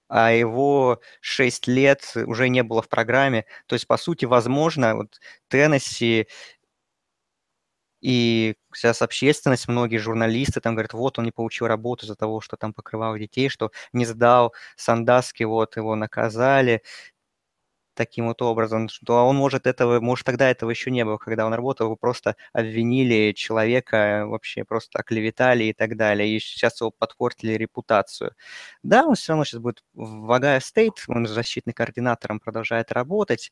[0.10, 3.46] а его 6 лет уже не было в программе.
[3.68, 5.20] То есть, по сути, возможно, вот
[5.50, 6.28] Теннесси
[8.02, 12.58] и сейчас общественность, многие журналисты там говорят, вот он не получил работу из-за того, что
[12.58, 16.84] там покрывал детей, что не сдал Сандаски, вот его наказали
[17.96, 21.54] таким вот образом, что он может этого, может тогда этого еще не было, когда он
[21.54, 27.54] работал, вы просто обвинили человека, вообще просто оклеветали и так далее, и сейчас его подпортили
[27.54, 28.34] репутацию.
[28.84, 33.52] Да, он все равно сейчас будет в Огайо Стейт, он защитный координатором продолжает работать,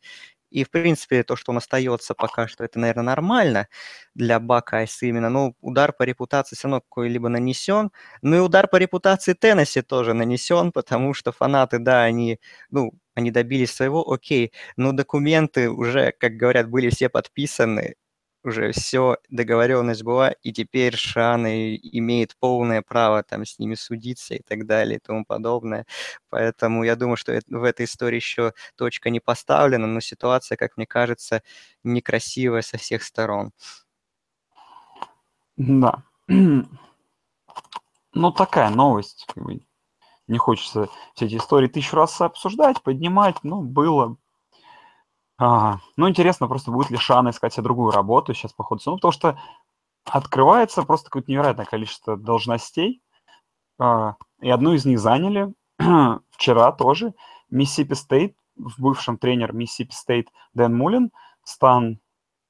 [0.51, 3.67] и, в принципе, то, что он остается пока что, это, наверное, нормально
[4.13, 5.29] для Buckeyes именно.
[5.29, 7.91] Ну, удар по репутации все равно какой-либо нанесен.
[8.21, 12.39] Ну и удар по репутации Теннесси тоже нанесен, потому что фанаты, да, они,
[12.69, 17.95] ну, они добились своего, окей, но документы уже, как говорят, были все подписаны,
[18.43, 24.41] уже все, договоренность была, и теперь Шаны имеет полное право там с ними судиться и
[24.41, 25.85] так далее и тому подобное.
[26.29, 30.85] Поэтому я думаю, что в этой истории еще точка не поставлена, но ситуация, как мне
[30.85, 31.41] кажется,
[31.83, 33.51] некрасивая со всех сторон.
[35.57, 36.03] Да.
[38.15, 39.25] Ну, такая новость.
[40.33, 43.35] Не хочется все эти истории тысячу раз обсуждать, поднимать.
[43.43, 44.17] Ну, было,
[45.37, 45.81] Ага.
[45.95, 48.81] Ну, интересно просто, будет ли Шиано искать себе другую работу сейчас по ходу.
[48.85, 49.39] Ну, потому что
[50.05, 53.03] открывается просто какое-то невероятное количество должностей,
[53.79, 55.53] а, и одну из них заняли
[56.31, 57.13] вчера тоже.
[57.51, 61.11] Миссисипи Стейт, в бывшем тренер Миссисипи Стейт Дэн Мулин,
[61.43, 61.99] Стан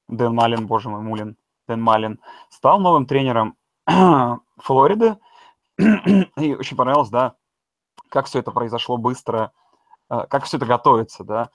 [0.08, 1.36] Дэн Малин, боже мой, Мулин,
[1.68, 3.56] Дэн Малин, стал новым тренером
[4.58, 5.18] Флориды.
[5.78, 7.34] И очень понравилось, да,
[8.14, 9.50] как все это произошло быстро,
[10.08, 11.50] э, как все это готовится, да.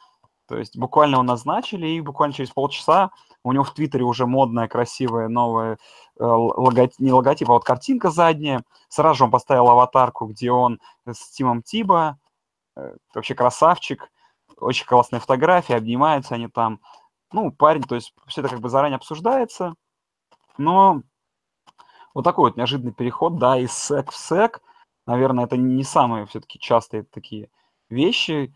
[0.46, 3.12] То есть буквально его назначили, и буквально через полчаса
[3.44, 5.78] у него в Твиттере уже модная, красивая, новая,
[6.20, 8.64] э, логотип, не логотип, а вот картинка задняя.
[8.90, 12.20] Сразу же он поставил аватарку, где он с Тимом Тиба,
[12.76, 14.12] э, вообще красавчик,
[14.58, 16.82] очень классная фотография, обнимаются они там.
[17.32, 19.76] Ну, парень, то есть все это как бы заранее обсуждается,
[20.58, 21.04] но
[22.14, 24.62] вот такой вот неожиданный переход, да, из сек в сек,
[25.10, 27.50] наверное, это не самые все-таки частые такие
[27.90, 28.54] вещи,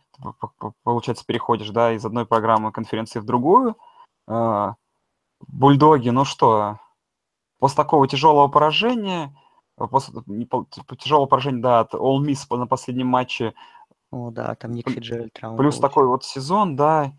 [0.84, 3.76] получается, переходишь, да, из одной программы конференции в другую.
[4.28, 4.76] А,
[5.47, 6.80] бульдоги, ну что,
[7.60, 9.36] после такого тяжелого поражения,
[9.76, 13.56] после типа, тяжелого поражения, да, от All Miss на последнем матче.
[14.12, 15.89] О, да, там Ник Фиджеральд травма Плюс получил.
[15.89, 17.14] такой вот сезон, да,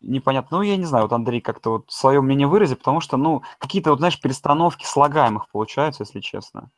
[0.00, 0.56] непонятно.
[0.56, 3.90] Ну, я не знаю, вот Андрей как-то вот свое мнение выразит, потому что, ну, какие-то,
[3.90, 6.70] вот, знаешь, перестановки слагаемых получаются, если честно.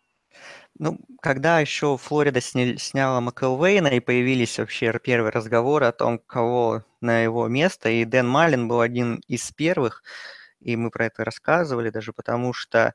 [0.79, 6.83] Ну, когда еще Флорида сня, сняла Маклвейна и появились вообще первые разговоры о том, кого
[7.01, 10.03] на его место, и Дэн Малин был один из первых,
[10.61, 12.95] и мы про это рассказывали даже потому, что,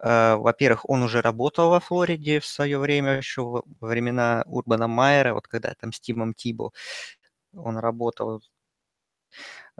[0.00, 5.34] э, во-первых, он уже работал во Флориде в свое время, еще во времена Урбана Майера,
[5.34, 6.72] вот когда там с Тимом Тибо
[7.54, 8.42] он работал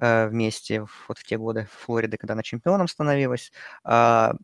[0.00, 3.52] э, вместе вот в те годы Флориды, когда она чемпионом становилась.
[3.84, 4.34] А,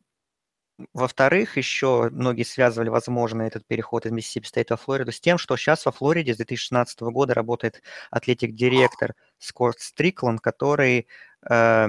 [0.93, 5.57] во-вторых, еще многие связывали, возможно, этот переход из Миссисипи Стейта в Флориду с тем, что
[5.57, 11.07] сейчас во Флориде с 2016 года работает athletic -директор Скотт Стрикланд, который
[11.49, 11.89] э,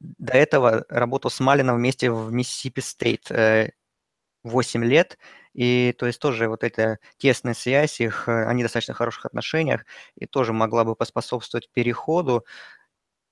[0.00, 3.70] до этого работал с Малином вместе в Миссисипи Стейт э,
[4.44, 5.18] 8 лет,
[5.54, 9.84] и то есть тоже вот эта тесная связь их, э, они в достаточно хороших отношениях,
[10.16, 12.44] и тоже могла бы поспособствовать переходу.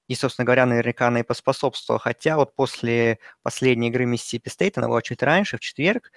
[0.09, 2.01] И, собственно говоря, наверняка она и поспособствовала.
[2.01, 6.11] Хотя вот после последней игры Миссисипи Стейт, она была чуть раньше, в четверг,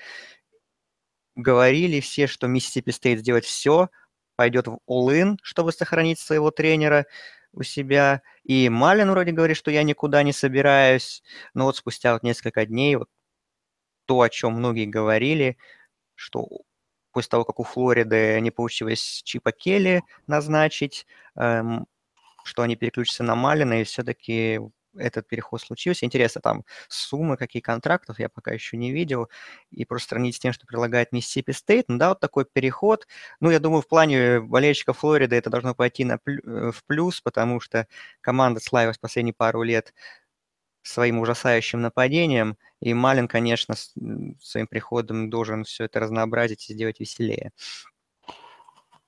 [1.36, 3.90] говорили все, что Миссисипи Стейт сделает все,
[4.36, 7.06] пойдет в all-in, чтобы сохранить своего тренера
[7.54, 8.22] у себя.
[8.44, 11.22] И Малин вроде говорит, что я никуда не собираюсь.
[11.54, 13.10] Но вот спустя вот несколько дней вот
[14.06, 15.58] то, о чем многие говорили,
[16.16, 16.48] что
[17.12, 21.88] после того, как у Флориды не получилось Чипа Келли назначить, эм,
[22.44, 24.60] что они переключатся на Малина, и все-таки
[24.96, 26.06] этот переход случился.
[26.06, 29.30] Интересно, там суммы, какие контрактов, я пока еще не видел.
[29.72, 31.86] И просто сравнить с тем, что предлагает Миссисипи Стейт.
[31.88, 33.08] Ну да, вот такой переход.
[33.40, 37.60] Ну, я думаю, в плане болельщиков Флориды это должно пойти на э, в плюс, потому
[37.60, 37.88] что
[38.22, 39.94] команда славилась последние пару лет
[40.84, 42.58] своим ужасающим нападением.
[42.82, 43.76] И Малин, конечно,
[44.42, 47.52] своим приходом должен все это разнообразить и сделать веселее.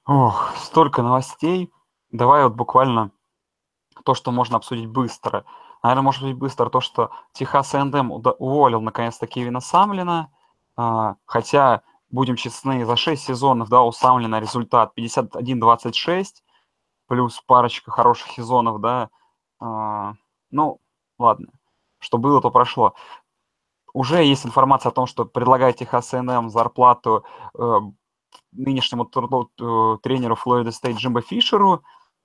[0.05, 1.71] Ох, столько новостей.
[2.11, 3.11] Давай вот буквально
[4.03, 5.45] то, что можно обсудить быстро.
[5.81, 10.31] Наверное, может быть быстро то, что Техас Эндем уволил наконец-то Кевина Самлина,
[10.75, 16.43] а, хотя, будем честны, за 6 сезонов, да, у Самлина результат 51-26,
[17.07, 19.09] плюс парочка хороших сезонов, да,
[19.59, 20.13] а,
[20.51, 20.79] ну,
[21.19, 21.47] ладно,
[21.99, 22.95] что было, то прошло.
[23.93, 27.79] Уже есть информация о том, что предлагает Техас A&M зарплату э,
[28.51, 31.83] нынешнему э, тренеру Флорида Стейт Джимбо Фишеру,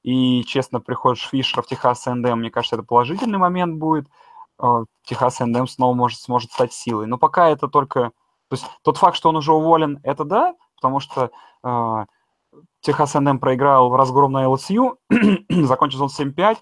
[0.09, 4.09] и, честно, приходишь Фишер в Техас НДМ, мне кажется, это положительный момент будет.
[4.56, 7.06] А, Техас НДМ снова может, сможет стать силой.
[7.06, 8.12] Но пока это только...
[8.48, 11.30] То есть тот факт, что он уже уволен, это да, потому что
[11.62, 12.06] э,
[12.80, 14.98] Техас НДМ проиграл в разгром на ЛСЮ,
[15.50, 16.56] закончил он 7-5,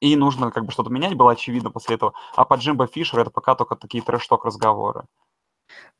[0.00, 2.14] и нужно как бы что-то менять, было очевидно после этого.
[2.34, 5.04] А по Джимбо Фишер это пока только такие трэш-ток разговоры.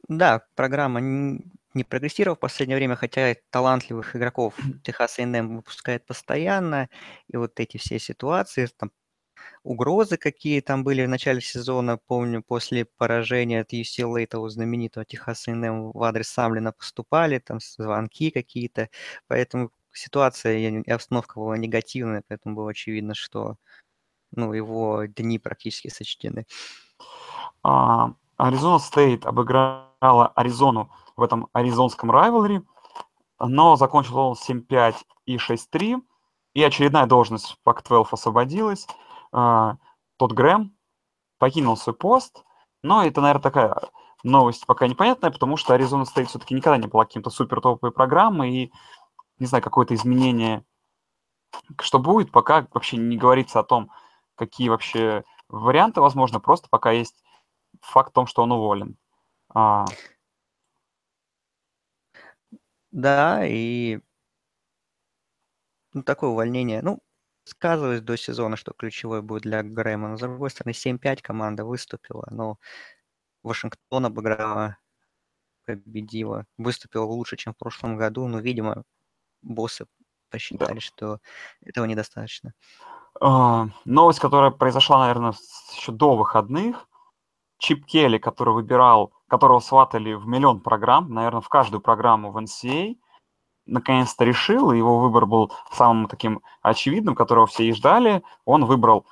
[0.09, 1.01] Да, программа
[1.75, 6.89] не прогрессировал в последнее время, хотя талантливых игроков Техас A&M выпускает постоянно,
[7.29, 8.91] и вот эти все ситуации, там
[9.63, 15.49] угрозы какие там были в начале сезона, помню, после поражения от UCLA, того знаменитого Техас
[15.49, 18.89] A&M в адрес Самлина поступали, там звонки какие-то,
[19.29, 23.57] поэтому ситуация и обстановка была негативная, поэтому было очевидно, что
[24.33, 26.47] ну, его дни практически сочтены.
[28.41, 32.63] Аризона Стейт обыграла Аризону в этом аризонском rivalry,
[33.39, 36.01] но закончил он 7-5 и 6-3,
[36.55, 38.87] и очередная должность в Pac-12 освободилась.
[39.33, 39.77] А,
[40.17, 40.75] Тодд Грэм
[41.39, 42.45] покинул свой пост,
[42.83, 43.77] но это, наверное, такая
[44.23, 48.55] новость пока непонятная, потому что Аризона Стейт все-таки никогда не была каким-то супер топовой программой,
[48.55, 48.73] и,
[49.39, 50.65] не знаю, какое-то изменение,
[51.79, 53.91] что будет, пока вообще не говорится о том,
[54.35, 57.23] какие вообще варианты возможно, просто пока есть
[57.81, 58.97] факт в том, что он уволен.
[59.55, 59.85] А,
[62.91, 64.01] да, и
[65.93, 67.01] ну, такое увольнение, ну,
[67.45, 70.09] сказывалось до сезона, что ключевой будет для Грэма.
[70.09, 72.59] Но, с другой стороны, 7-5 команда выступила, но
[73.43, 74.77] Вашингтон обыграла
[75.65, 76.47] победила.
[76.59, 78.85] Выступила лучше, чем в прошлом году, но, видимо,
[79.43, 79.87] боссы
[80.31, 80.81] посчитали, да.
[80.81, 81.19] что
[81.61, 82.55] этого недостаточно.
[83.21, 85.35] Uh, новость, которая произошла, наверное,
[85.77, 86.89] еще до выходных.
[87.61, 92.97] Чип Келли, который выбирал, которого сватали в миллион программ, наверное, в каждую программу в NCA,
[93.67, 98.23] наконец-то решил, и его выбор был самым таким очевидным, которого все и ждали.
[98.47, 99.07] Он выбрал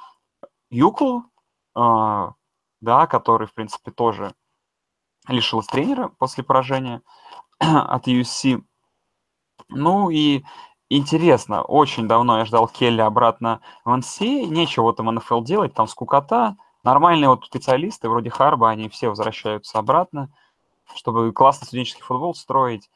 [0.70, 1.24] Юклу,
[1.76, 2.32] uh,
[2.80, 4.34] да, который, в принципе, тоже
[5.28, 7.02] лишился тренера после поражения
[7.58, 8.62] от USC.
[9.68, 10.42] Ну и
[10.88, 16.56] интересно, очень давно я ждал Келли обратно в NCA, нечего там НФЛ делать, там скукота.
[16.84, 20.30] Нормальные вот специалисты, вроде Харба, они все возвращаются обратно,
[20.94, 22.88] чтобы классный студенческий футбол строить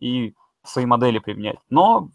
[0.00, 0.34] и
[0.64, 1.58] свои модели применять.
[1.70, 2.10] Но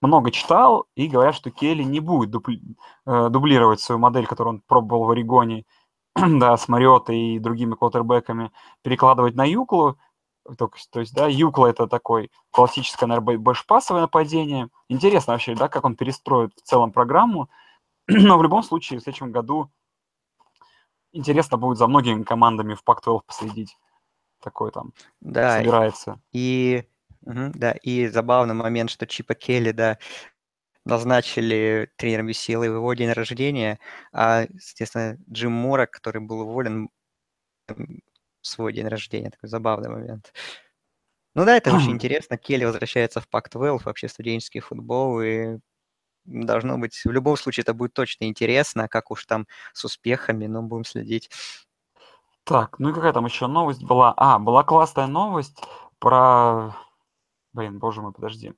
[0.00, 2.60] много читал и говорят, что Келли не будет дубли,
[3.06, 5.64] э, дублировать свою модель, которую он пробовал в Орегоне,
[6.14, 8.50] да, с Мариота и другими квотербеками,
[8.82, 9.98] перекладывать на Юклу.
[10.58, 14.68] То, то есть, да, Юкла это такой классическое, наверное, бэшпасовое нападение.
[14.88, 17.48] Интересно вообще, да, как он перестроит в целом программу.
[18.08, 19.70] Но в любом случае в следующем году
[21.16, 23.76] интересно будет за многими командами в Пак-12 последить.
[24.42, 26.20] Такой там да, собирается.
[26.32, 26.84] И,
[27.22, 29.98] угу, да, и забавный момент, что Чипа Келли, да,
[30.84, 33.80] назначили тренером UCLA в его день рождения,
[34.12, 36.90] а, естественно, Джим Мора, который был уволен
[37.68, 37.76] в
[38.42, 39.30] свой день рождения.
[39.30, 40.32] Такой забавный момент.
[41.34, 42.38] Ну да, это очень интересно.
[42.38, 45.58] Келли возвращается в Пак-12, вообще студенческий футбол, и
[46.26, 50.62] должно быть, в любом случае это будет точно интересно, как уж там с успехами, но
[50.62, 51.30] будем следить.
[52.44, 54.14] Так, ну и какая там еще новость была?
[54.16, 55.62] А, была классная новость
[55.98, 56.76] про...
[57.52, 58.52] Блин, боже мой, подожди.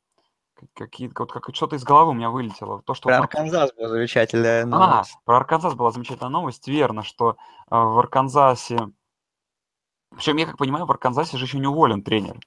[0.74, 2.82] Какие, вот как что-то из головы у меня вылетело.
[2.82, 5.14] То, что про Арканзас была замечательная а, новость.
[5.14, 6.66] А, про Арканзас была замечательная новость.
[6.66, 7.34] Верно, что э,
[7.70, 8.90] в Арканзасе...
[10.10, 12.38] Причем, я как понимаю, в Арканзасе же еще не уволен тренер.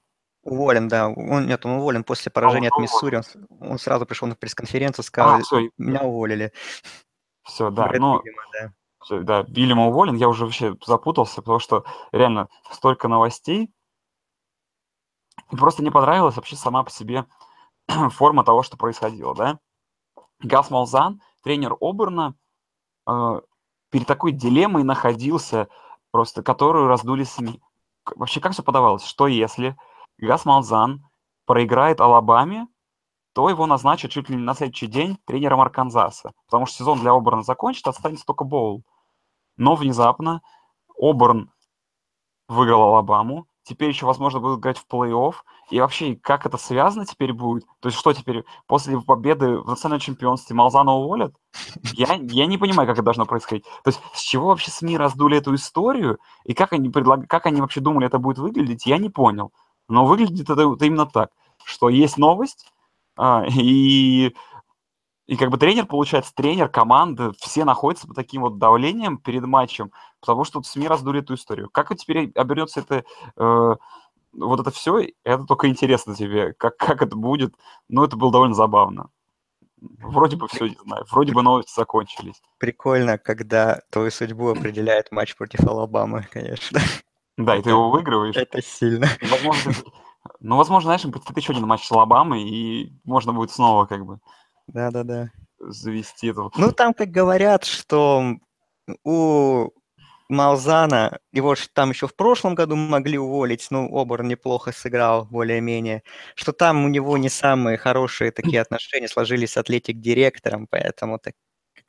[0.44, 1.08] Уволен, да.
[1.10, 3.18] Он, нет, он уволен после а, поражения а, от Миссури.
[3.18, 3.24] Он,
[3.72, 5.70] он сразу пришел на пресс-конференцию, сказал, а, все.
[5.78, 6.52] меня уволили.
[7.44, 7.88] Все, да.
[7.88, 8.74] Брэд, ну, видимо, да.
[9.02, 9.46] Все, да,
[9.88, 10.16] уволен.
[10.16, 13.72] Я уже вообще запутался, потому что реально столько новостей.
[15.52, 17.26] И просто не понравилась вообще сама по себе
[18.12, 19.60] форма того, что происходило, да.
[20.39, 22.36] Гас Малзан, тренер Оберна,
[23.08, 23.42] э,
[23.92, 25.68] перед такой дилеммой находился,
[26.12, 27.62] просто которую раздули СМИ.
[28.16, 29.04] Вообще, как все подавалось?
[29.04, 29.78] Что если
[30.22, 31.03] Гас Малзан
[31.45, 32.67] проиграет Алабаме,
[33.34, 37.13] то его назначат чуть ли не на следующий день тренером Арканзаса, потому что сезон для
[37.13, 38.84] Оберна закончится, останется только Боул.
[39.57, 40.41] Но внезапно
[40.97, 41.51] Оберн
[42.47, 45.36] выиграл Алабаму, теперь еще, возможно, будут играть в плей-офф.
[45.69, 47.65] И вообще, как это связано теперь будет?
[47.80, 51.34] То есть что теперь, после победы в национальном чемпионстве Малзана уволят?
[51.93, 53.63] Я, я не понимаю, как это должно происходить.
[53.84, 56.19] То есть с чего вообще СМИ раздули эту историю?
[56.43, 57.28] И как они, предлаг...
[57.28, 59.53] как они вообще думали, это будет выглядеть, я не понял.
[59.92, 61.30] Но выглядит это, это именно так,
[61.64, 62.72] что есть новость,
[63.16, 64.34] а, и
[65.28, 69.92] и как бы тренер, получается, тренер команды, все находятся под таким вот давлением перед матчем,
[70.20, 71.70] потому что тут СМИ раздули эту историю.
[71.72, 73.06] Как теперь обернется это,
[73.38, 73.76] э,
[74.34, 77.56] вот это все, это только интересно тебе, как, как это будет.
[77.88, 79.10] Ну, это было довольно забавно.
[79.80, 82.42] Вроде бы все, не знаю, вроде бы новости закончились.
[82.58, 86.82] Прикольно, когда твою судьбу определяет матч против Алабамы, конечно.
[87.38, 88.36] Да, и ты его выигрываешь.
[88.36, 89.07] Это сильно.
[89.29, 89.73] Возможно,
[90.39, 94.19] ну, возможно, знаешь, предстоит еще один матч с Алабамой, и можно будет снова как бы
[94.67, 95.32] да-да-да.
[95.59, 96.49] Завести это.
[96.55, 98.38] Ну, там, как говорят, что
[99.03, 99.69] у
[100.29, 106.03] Малзана, его же там еще в прошлом году могли уволить, ну, Обор неплохо сыграл, более-менее,
[106.36, 111.36] что там у него не самые хорошие такие отношения сложились с атлетик-директором, поэтому так,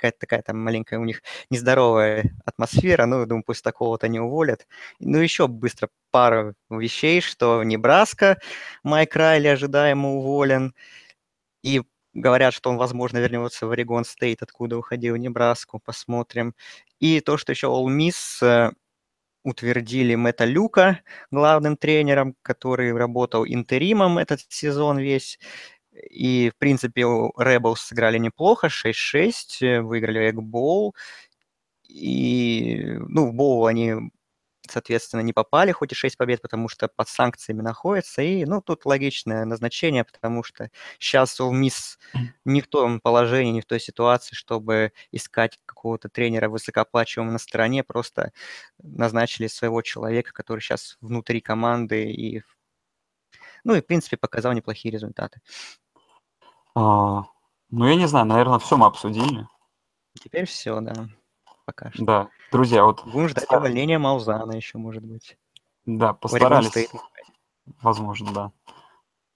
[0.03, 4.67] какая-то такая там маленькая у них нездоровая атмосфера, ну, думаю, пусть такого-то не уволят.
[5.01, 8.39] Ну, еще быстро пару вещей, что Небраска,
[8.83, 10.75] Майк Райли ожидаемо уволен,
[11.63, 11.83] и
[12.15, 15.81] Говорят, что он, возможно, вернется в Орегон Стейт, откуда уходил Небраску.
[15.85, 16.55] Посмотрим.
[17.01, 18.73] И то, что еще All Miss
[19.45, 21.01] утвердили Мэтта Люка
[21.31, 25.39] главным тренером, который работал интеримом этот сезон весь.
[26.11, 30.95] И, в принципе, Rebels сыграли неплохо, 6-6, э, выиграли Эгбол.
[31.89, 33.95] И, ну, в Боул они
[34.71, 38.23] соответственно, не попали, хоть и 6 побед, потому что под санкциями находятся.
[38.23, 41.99] И, ну, тут логичное назначение, потому что сейчас у МИС
[42.45, 47.85] не в том положении, не в той ситуации, чтобы искать какого-то тренера высокооплачиваемого на стороне,
[47.85, 48.33] просто
[48.83, 52.43] назначили своего человека, который сейчас внутри команды и,
[53.65, 55.41] ну, и, в принципе, показал неплохие результаты.
[56.75, 57.25] А,
[57.71, 59.47] ну, я не знаю, наверное, все мы обсудили.
[60.15, 61.09] Теперь все, да
[61.73, 62.05] пока что.
[62.05, 63.05] Да, друзья, вот...
[63.05, 65.37] Будем ждать увольнения Маузана еще, может быть.
[65.85, 66.89] Да, постарались
[67.81, 68.53] Возможно, да.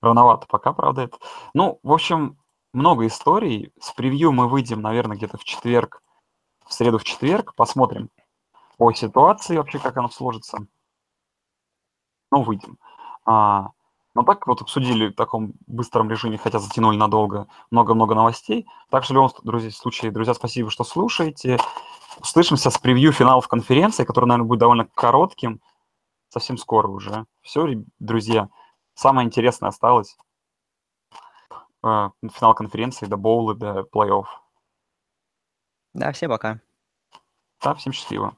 [0.00, 1.18] Рановато пока, правда, это.
[1.54, 2.38] Ну, в общем,
[2.72, 3.72] много историй.
[3.80, 6.02] С превью мы выйдем, наверное, где-то в четверг,
[6.64, 7.54] в среду, в четверг.
[7.54, 8.10] Посмотрим
[8.76, 10.58] по ситуации вообще, как оно сложится.
[12.32, 12.78] Ну, выйдем.
[13.24, 13.70] А,
[14.16, 18.66] но так вот обсудили в таком быстром режиме, хотя затянули надолго, много-много новостей.
[18.88, 21.58] Так что в любом друзья, случае, друзья, спасибо, что слушаете.
[22.18, 25.60] Услышимся с превью финалов конференции, который, наверное, будет довольно коротким,
[26.30, 27.26] совсем скоро уже.
[27.42, 27.66] Все,
[27.98, 28.48] друзья,
[28.94, 30.16] самое интересное осталось.
[31.84, 34.24] Э, финал конференции, до боулы, до плей-офф.
[35.92, 36.60] Да, всем пока.
[37.62, 38.34] Да, всем счастливо.